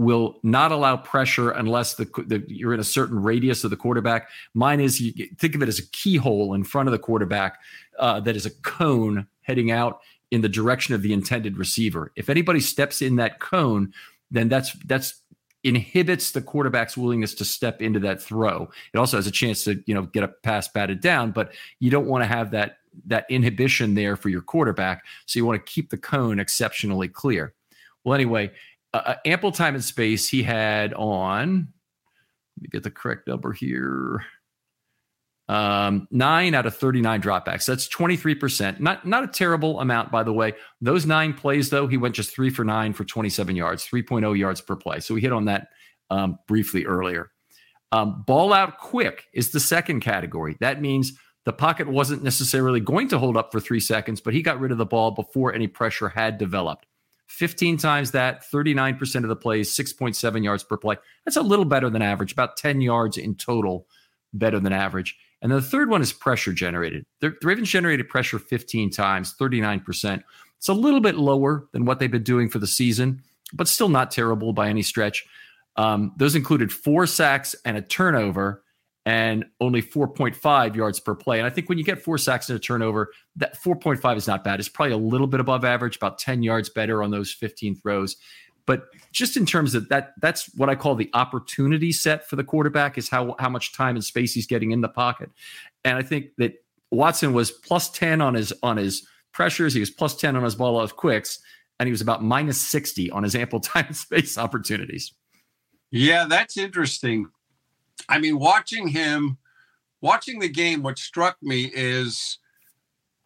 [0.00, 4.30] will not allow pressure unless the, the, you're in a certain radius of the quarterback.
[4.54, 7.58] Mine is you think of it as a keyhole in front of the quarterback
[7.98, 12.12] uh, that is a cone heading out in the direction of the intended receiver.
[12.16, 13.92] If anybody steps in that cone,
[14.30, 15.20] then that's that's
[15.64, 18.70] inhibits the quarterback's willingness to step into that throw.
[18.94, 21.90] It also has a chance to, you know, get a pass batted down, but you
[21.90, 25.04] don't want to have that that inhibition there for your quarterback.
[25.26, 27.52] So you want to keep the cone exceptionally clear.
[28.04, 28.52] Well, anyway,
[28.92, 31.68] uh, ample time and space he had on.
[32.56, 34.24] Let me get the correct number here.
[35.48, 37.66] Um, nine out of 39 dropbacks.
[37.66, 38.78] That's 23%.
[38.78, 40.52] Not, not a terrible amount, by the way.
[40.80, 44.60] Those nine plays, though, he went just three for nine for 27 yards, 3.0 yards
[44.60, 45.00] per play.
[45.00, 45.68] So we hit on that
[46.08, 47.32] um, briefly earlier.
[47.90, 50.56] Um, ball out quick is the second category.
[50.60, 51.14] That means
[51.44, 54.70] the pocket wasn't necessarily going to hold up for three seconds, but he got rid
[54.70, 56.86] of the ball before any pressure had developed.
[57.30, 60.96] 15 times that, 39% of the plays, 6.7 yards per play.
[61.24, 63.86] That's a little better than average, about 10 yards in total
[64.32, 65.16] better than average.
[65.40, 67.06] And the third one is pressure generated.
[67.20, 70.22] The, Ravens generated pressure 15 times, 39%.
[70.58, 73.22] It's a little bit lower than what they've been doing for the season,
[73.52, 75.24] but still not terrible by any stretch.
[75.76, 78.64] Um, those included four sacks and a turnover
[79.06, 81.38] and only 4.5 yards per play.
[81.38, 84.44] And I think when you get four sacks and a turnover, that 4.5 is not
[84.44, 84.60] bad.
[84.60, 88.16] It's probably a little bit above average, about 10 yards better on those 15 throws.
[88.66, 92.44] But just in terms of that, that's what I call the opportunity set for the
[92.44, 95.30] quarterback is how how much time and space he's getting in the pocket.
[95.84, 96.54] And I think that
[96.90, 100.54] Watson was plus 10 on his on his pressures, he was plus 10 on his
[100.54, 101.40] ball out quicks,
[101.78, 105.12] and he was about minus 60 on his ample time and space opportunities.
[105.90, 107.26] Yeah, that's interesting.
[108.08, 109.38] I mean, watching him,
[110.00, 112.38] watching the game, what struck me is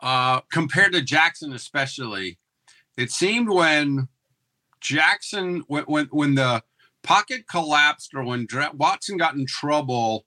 [0.03, 2.39] uh, compared to Jackson, especially,
[2.97, 4.09] it seemed when
[4.81, 6.63] Jackson, when when, when the
[7.03, 10.27] pocket collapsed or when Watson got in trouble,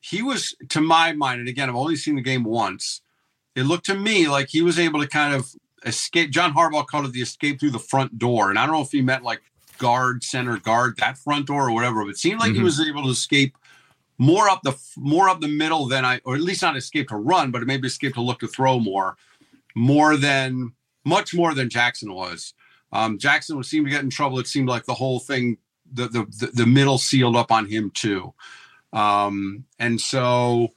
[0.00, 3.02] he was, to my mind, and again, I've only seen the game once.
[3.54, 5.54] It looked to me like he was able to kind of
[5.84, 6.30] escape.
[6.30, 8.92] John Harbaugh called it the escape through the front door, and I don't know if
[8.92, 9.42] he meant like
[9.80, 12.04] guard, center guard, that front door or whatever.
[12.04, 12.58] But it seemed like mm-hmm.
[12.58, 13.56] he was able to escape
[14.18, 17.16] more up the more up the middle than I, or at least not escape to
[17.16, 19.16] run, but maybe escape to look to throw more,
[19.74, 20.72] more than
[21.04, 22.54] much more than Jackson was.
[22.92, 24.38] Um, Jackson would seem to get in trouble.
[24.38, 25.56] It seemed like the whole thing,
[25.90, 28.34] the the the middle sealed up on him too.
[28.92, 30.68] Um, and so,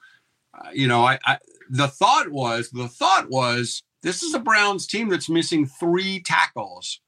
[0.53, 1.37] uh, you know, I, I
[1.69, 7.01] the thought was the thought was this is a Browns team that's missing three tackles,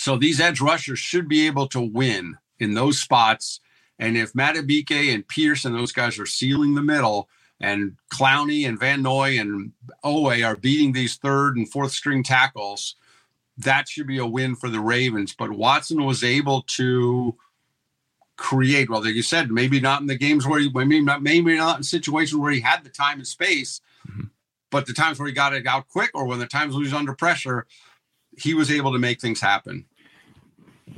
[0.00, 3.60] so these edge rushers should be able to win in those spots.
[3.98, 7.28] And if Madubuike and Pierce and those guys are sealing the middle,
[7.60, 9.72] and Clowney and Van Noy and
[10.02, 12.96] Oweh are beating these third and fourth string tackles,
[13.58, 15.34] that should be a win for the Ravens.
[15.38, 17.36] But Watson was able to
[18.38, 21.58] create, well, like you said, maybe not in the games where he, maybe not, maybe
[21.58, 24.28] not in situations where he had the time and space, mm-hmm.
[24.70, 26.86] but the times where he got it out quick or when the times when he
[26.86, 27.66] was under pressure,
[28.40, 29.84] he was able to make things happen.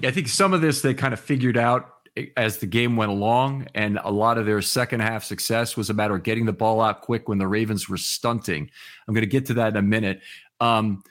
[0.03, 1.89] I think some of this they kind of figured out
[2.37, 5.95] as the game went along, and a lot of their second half success was a
[5.95, 8.71] matter of getting the ball out quick when the Ravens were stunting.
[9.07, 10.21] I'm going to get to that in a minute.
[10.61, 11.03] Um,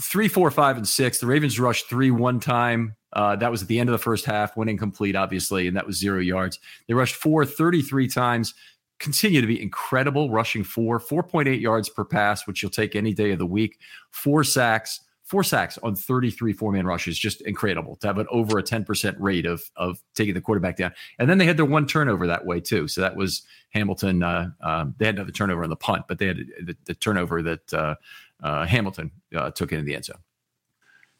[0.00, 1.18] three, four, five, and six.
[1.18, 2.96] The Ravens rushed three one time.
[3.12, 5.86] Uh, that was at the end of the first half, winning complete, obviously, and that
[5.86, 6.58] was zero yards.
[6.88, 8.54] They rushed four 33 times,
[8.98, 13.30] continue to be incredible, rushing four, 4.8 yards per pass, which you'll take any day
[13.30, 13.78] of the week,
[14.10, 17.18] four sacks, four sacks on 33 four man rushes.
[17.18, 20.92] Just incredible to have an over a 10% rate of, of taking the quarterback down.
[21.18, 22.88] And then they had their one turnover that way, too.
[22.88, 24.22] So that was Hamilton.
[24.22, 27.42] Uh, um, they had another turnover on the punt, but they had the, the turnover
[27.42, 27.94] that uh,
[28.42, 30.18] uh, Hamilton uh, took into the end zone.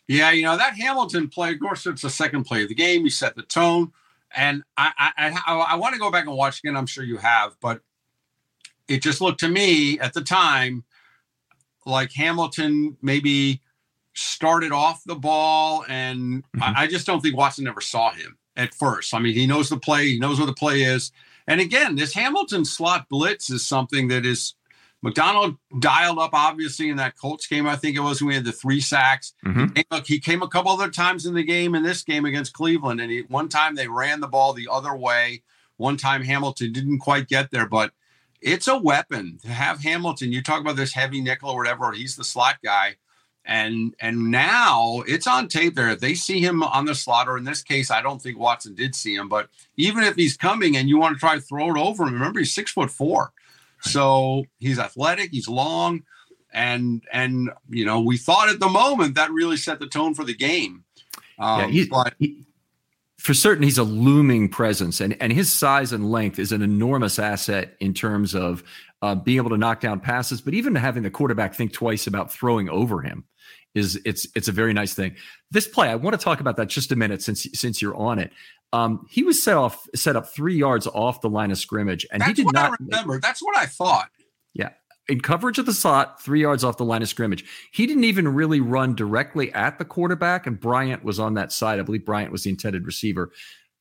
[0.06, 1.52] Yeah, you know that Hamilton play.
[1.52, 3.04] Of course, it's the second play of the game.
[3.04, 3.90] He set the tone,
[4.36, 6.76] and I I, I, I want to go back and watch again.
[6.76, 7.80] I'm sure you have, but
[8.86, 10.84] it just looked to me at the time
[11.86, 13.62] like Hamilton maybe
[14.14, 16.62] started off the ball, and mm-hmm.
[16.62, 19.12] I, I, just don't think Watson ever saw him at first.
[19.14, 21.12] I mean, he knows the play, he knows where the play is.
[21.46, 24.54] And again, this Hamilton slot blitz is something that is
[25.02, 27.66] Macdonald dialed up, obviously, in that Colts game.
[27.66, 29.34] I think it was when we had the three sacks.
[29.44, 29.76] Mm-hmm.
[29.76, 32.54] He, came, he came a couple other times in the game in this game against
[32.54, 35.42] Cleveland, and he, one time they ran the ball the other way.
[35.76, 37.92] One time Hamilton didn't quite get there, but
[38.40, 40.32] it's a weapon to have Hamilton.
[40.32, 41.92] You talk about this heavy nickel or whatever.
[41.92, 42.96] He's the slot guy,
[43.46, 45.90] and and now it's on tape there.
[45.90, 48.74] If they see him on the slot, or in this case, I don't think Watson
[48.74, 51.70] did see him, but even if he's coming and you want to try to throw
[51.74, 53.32] it over him, remember he's six foot four,
[53.80, 56.02] so he's athletic, he's long,
[56.52, 60.24] and and you know we thought at the moment that really set the tone for
[60.24, 60.84] the game.
[61.38, 62.44] Um, yeah, he's, but he,
[63.18, 67.18] for certain he's a looming presence and, and his size and length is an enormous
[67.18, 68.62] asset in terms of
[69.04, 72.32] uh, being able to knock down passes but even having the quarterback think twice about
[72.32, 73.22] throwing over him
[73.74, 75.14] is it's it's a very nice thing
[75.50, 78.18] this play i want to talk about that just a minute since since you're on
[78.18, 78.32] it
[78.72, 82.22] um, he was set off set up three yards off the line of scrimmage and
[82.22, 84.08] that's he did what not I remember that's what i thought
[84.54, 84.70] yeah
[85.06, 87.44] in coverage of the slot, three yards off the line of scrimmage.
[87.72, 91.78] He didn't even really run directly at the quarterback, and Bryant was on that side.
[91.78, 93.30] I believe Bryant was the intended receiver.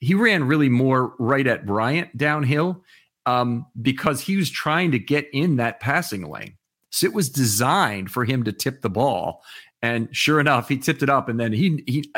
[0.01, 2.83] He ran really more right at Bryant downhill
[3.25, 6.57] um, because he was trying to get in that passing lane.
[6.89, 9.43] So it was designed for him to tip the ball.
[9.81, 11.27] And sure enough, he tipped it up.
[11.27, 12.11] And then he, he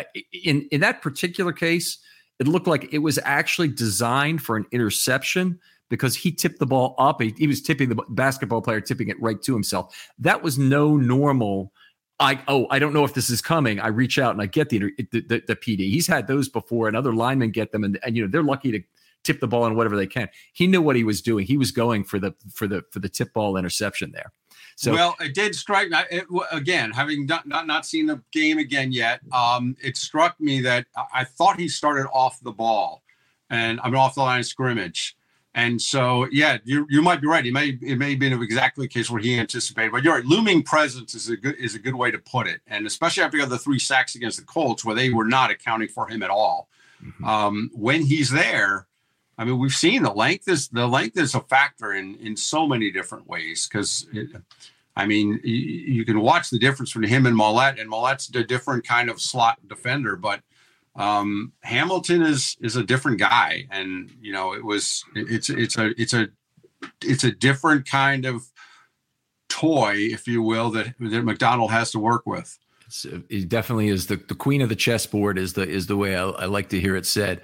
[0.44, 1.98] in, in that particular case,
[2.40, 6.96] it looked like it was actually designed for an interception because he tipped the ball
[6.98, 7.22] up.
[7.22, 10.12] He, he was tipping the basketball player, tipping it right to himself.
[10.20, 11.72] That was no normal.
[12.20, 13.80] I oh I don't know if this is coming.
[13.80, 15.90] I reach out and I get the the, the, the PD.
[15.90, 18.72] He's had those before, and other linemen get them, and, and you know they're lucky
[18.72, 18.82] to
[19.26, 20.30] tip the ball on whatever they can.
[20.54, 21.46] He knew what he was doing.
[21.46, 24.32] He was going for the for the for the tip ball interception there.
[24.78, 26.92] So well, it did strike me it, again.
[26.92, 31.24] Having not, not not seen the game again yet, um, it struck me that I
[31.24, 33.04] thought he started off the ball,
[33.50, 35.16] and I'm off the line of scrimmage,
[35.56, 37.46] and so, yeah, you you might be right.
[37.46, 40.26] It may it may have been exactly the case where he anticipated, but you're right.
[40.26, 43.46] Looming presence is a good is a good way to put it, and especially after
[43.46, 46.68] the three sacks against the Colts, where they were not accounting for him at all.
[47.02, 47.24] Mm-hmm.
[47.24, 48.88] Um, when he's there,
[49.38, 52.68] I mean, we've seen the length is the length is a factor in in so
[52.68, 54.08] many different ways because.
[54.98, 58.46] I mean, you, you, can watch the difference between him and Maulet, and Maulet's a
[58.46, 60.40] different kind of slot defender, but
[60.96, 66.02] um, Hamilton is is a different guy, and you know it was it's it's a
[66.02, 66.30] it's a
[67.02, 68.50] it's a different kind of
[69.50, 72.58] toy, if you will, that that Macdonald has to work with.
[73.30, 76.24] it definitely is the, the queen of the chessboard is the is the way I,
[76.24, 77.42] I like to hear it said.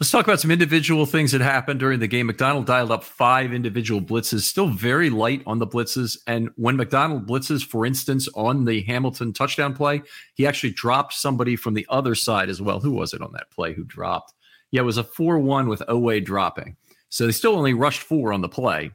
[0.00, 2.26] Let's talk about some individual things that happened during the game.
[2.26, 6.16] Macdonald dialed up five individual blitzes, still very light on the blitzes.
[6.26, 10.00] And when Macdonald blitzes, for instance, on the Hamilton touchdown play,
[10.36, 12.80] he actually dropped somebody from the other side as well.
[12.80, 14.32] Who was it on that play who dropped?
[14.70, 16.76] Yeah, it was a 4 1 with Oweh dropping.
[17.10, 18.92] So they still only rushed four on the play,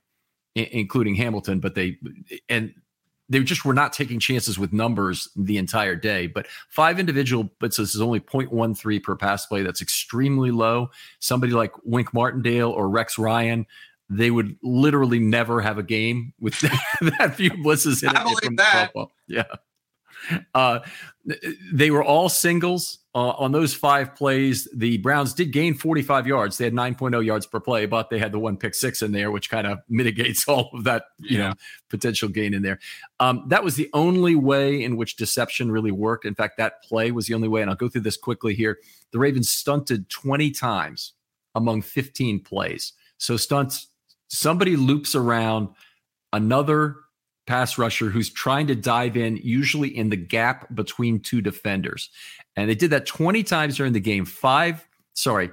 [0.55, 1.97] including Hamilton, but they,
[2.49, 2.73] and
[3.29, 6.27] they just were not taking chances with numbers the entire day.
[6.27, 9.63] But five individual blitzes is only 0.13 per pass play.
[9.63, 10.89] That's extremely low.
[11.19, 13.65] Somebody like Wink Martindale or Rex Ryan,
[14.09, 16.59] they would literally never have a game with
[17.01, 18.41] that few blitzes in I it.
[18.41, 18.91] Believe that.
[19.27, 19.43] Yeah.
[20.53, 20.79] Uh,
[21.73, 24.67] they were all singles uh, on those five plays.
[24.75, 26.57] The Browns did gain 45 yards.
[26.57, 29.31] They had 9.0 yards per play, but they had the one pick six in there,
[29.31, 31.49] which kind of mitigates all of that, you yeah.
[31.49, 31.53] know,
[31.89, 32.79] potential gain in there.
[33.19, 36.25] Um, that was the only way in which deception really worked.
[36.25, 37.61] In fact, that play was the only way.
[37.61, 38.79] And I'll go through this quickly here.
[39.11, 41.13] The Ravens stunted 20 times
[41.55, 42.93] among 15 plays.
[43.17, 43.87] So stunts,
[44.27, 45.69] somebody loops around
[46.33, 46.97] another
[47.47, 52.09] pass rusher who's trying to dive in, usually in the gap between two defenders.
[52.55, 54.25] And they did that 20 times during the game.
[54.25, 55.51] Five, sorry,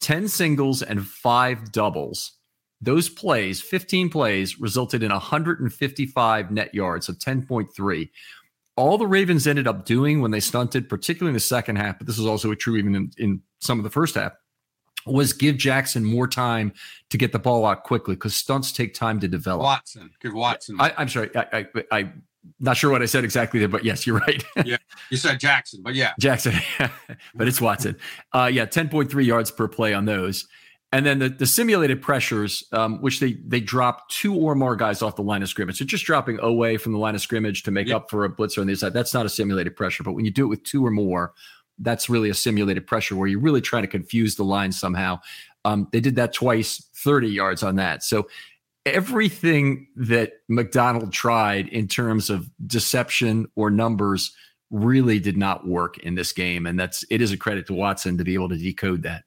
[0.00, 2.32] 10 singles and five doubles.
[2.80, 8.10] Those plays, 15 plays, resulted in 155 net yards, so 10.3.
[8.76, 12.06] All the Ravens ended up doing when they stunted, particularly in the second half, but
[12.06, 14.32] this is also true even in, in some of the first half,
[15.06, 16.72] was give Jackson more time
[17.10, 19.62] to get the ball out quickly because stunts take time to develop.
[19.62, 20.76] Watson, give Watson.
[20.80, 22.12] I, am sorry, I, I, I,
[22.60, 24.44] not sure what I said exactly there, but yes, you're right.
[24.64, 24.76] yeah,
[25.10, 26.54] you said Jackson, but yeah, Jackson,
[27.34, 27.96] but it's Watson.
[28.32, 30.46] Uh, yeah, 10.3 yards per play on those.
[30.94, 35.02] And then the, the simulated pressures, um, which they they drop two or more guys
[35.02, 35.78] off the line of scrimmage.
[35.78, 38.60] So just dropping away from the line of scrimmage to make up for a blitzer
[38.60, 40.04] on the side, that's not a simulated pressure.
[40.04, 41.34] But when you do it with two or more,
[41.78, 45.20] that's really a simulated pressure where you're really trying to confuse the line somehow.
[45.64, 48.02] Um, they did that twice, 30 yards on that.
[48.02, 48.28] So
[48.86, 54.32] everything that Macdonald tried in terms of deception or numbers
[54.70, 56.66] really did not work in this game.
[56.66, 59.24] And that's it is a credit to Watson to be able to decode that.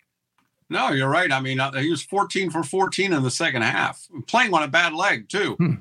[0.70, 1.32] No, you're right.
[1.32, 4.68] I mean, uh, he was 14 for 14 in the second half, playing on a
[4.68, 5.56] bad leg too.
[5.56, 5.74] Hmm.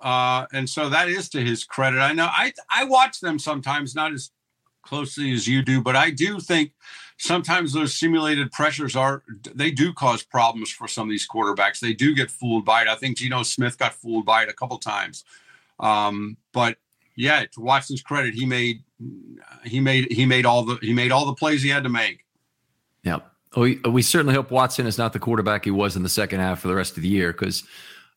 [0.00, 2.00] Uh, and so that is to his credit.
[2.00, 4.32] I know I I watch them sometimes, not as
[4.82, 6.72] closely as you do, but I do think
[7.18, 9.22] sometimes those simulated pressures are
[9.54, 11.80] they do cause problems for some of these quarterbacks.
[11.80, 12.88] They do get fooled by it.
[12.88, 15.24] I think Geno Smith got fooled by it a couple times.
[15.78, 16.78] Um, but
[17.16, 18.82] yeah, to Watson's credit, he made
[19.64, 22.24] he made he made all the he made all the plays he had to make.
[23.02, 23.20] Yeah.
[23.56, 26.60] We, we certainly hope Watson is not the quarterback he was in the second half
[26.60, 27.64] for the rest of the year because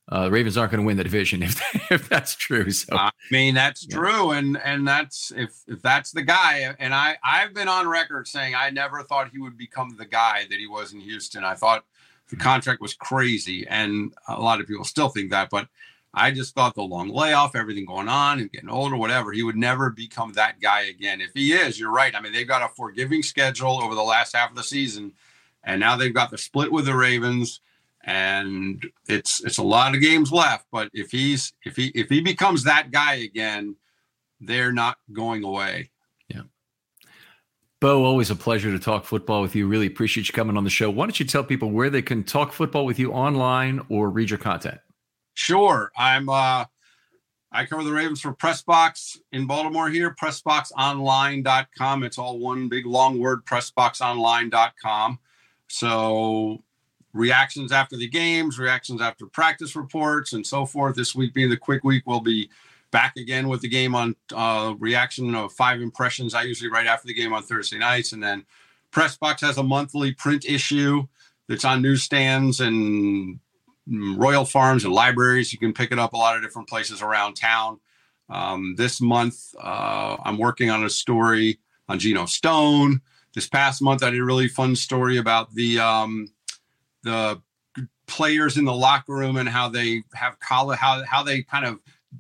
[0.10, 2.70] uh, the Ravens aren't going to win the division if if that's true.
[2.72, 3.96] So I mean that's yeah.
[3.96, 6.76] true, and and that's if if that's the guy.
[6.80, 10.46] And I I've been on record saying I never thought he would become the guy
[10.50, 11.44] that he was in Houston.
[11.44, 11.86] I thought
[12.30, 15.68] the contract was crazy, and a lot of people still think that, but.
[16.18, 19.58] I just thought the long layoff, everything going on and getting older, whatever, he would
[19.58, 21.20] never become that guy again.
[21.20, 22.16] If he is, you're right.
[22.16, 25.12] I mean, they've got a forgiving schedule over the last half of the season,
[25.62, 27.60] and now they've got the split with the Ravens
[28.06, 30.68] and it's it's a lot of games left.
[30.72, 33.76] But if he's if he if he becomes that guy again,
[34.40, 35.92] they're not going away.
[36.30, 36.44] Yeah.
[37.82, 39.68] Bo, always a pleasure to talk football with you.
[39.68, 40.90] Really appreciate you coming on the show.
[40.90, 44.30] Why don't you tell people where they can talk football with you online or read
[44.30, 44.80] your content?
[45.34, 45.92] Sure.
[45.98, 46.66] I'm uh
[47.52, 52.04] I cover the Ravens for Pressbox in Baltimore here, pressboxonline.com.
[52.04, 55.20] It's all one big long word, pressboxonline.com.
[55.70, 56.64] So
[57.16, 60.96] reactions after the games, reactions after practice reports, and so forth.
[60.96, 62.50] This week being the quick week, we'll be
[62.92, 66.36] back again with the game on uh, reaction of five impressions.
[66.36, 68.46] I usually write after the game on Thursday nights, and then
[68.92, 71.08] Pressbox has a monthly print issue
[71.48, 73.40] that's on newsstands and
[73.88, 75.54] Royal Farms and libraries.
[75.54, 77.80] You can pick it up a lot of different places around town.
[78.30, 83.02] Um, this month, uh, I'm working on a story on Geno Stone.
[83.34, 86.30] This past month, I did a really fun story about the um,
[87.06, 87.42] the
[88.08, 91.80] players in the locker room and how they have college, how how they kind of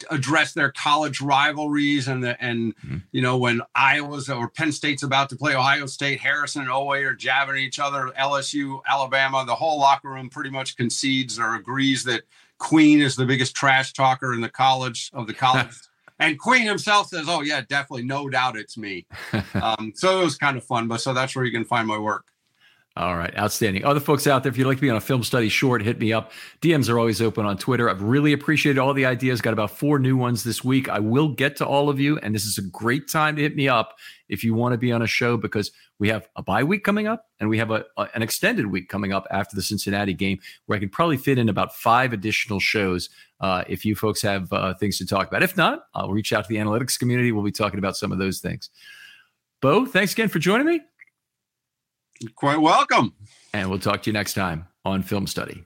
[0.09, 2.97] address their college rivalries and the, and mm-hmm.
[3.11, 7.05] you know when Iowa's or Penn State's about to play Ohio State, Harrison and Oweh
[7.05, 8.11] are jabbing each other.
[8.19, 12.23] LSU, Alabama, the whole locker room pretty much concedes or agrees that
[12.57, 15.75] Queen is the biggest trash talker in the college of the college.
[16.19, 19.05] and Queen himself says, "Oh yeah, definitely, no doubt, it's me."
[19.53, 21.97] um, so it was kind of fun, but so that's where you can find my
[21.97, 22.25] work.
[22.97, 23.83] All right, outstanding.
[23.83, 25.99] Other folks out there, if you'd like to be on a film study short, hit
[25.99, 26.31] me up.
[26.61, 27.89] DMs are always open on Twitter.
[27.89, 29.41] I've really appreciated all the ideas.
[29.41, 30.87] Got about four new ones this week.
[30.87, 33.53] I will get to all of you, and this is a great time to hit
[33.53, 33.97] me up
[34.29, 37.05] if you want to be on a show because we have a bye week coming
[37.05, 40.39] up and we have a, a, an extended week coming up after the Cincinnati game
[40.65, 43.09] where I can probably fit in about five additional shows
[43.41, 45.43] uh, if you folks have uh, things to talk about.
[45.43, 47.33] If not, I'll reach out to the analytics community.
[47.33, 48.69] We'll be talking about some of those things.
[49.61, 50.81] Bo, thanks again for joining me.
[52.36, 53.13] Quite welcome.
[53.53, 55.66] And we'll talk to you next time on Film Study.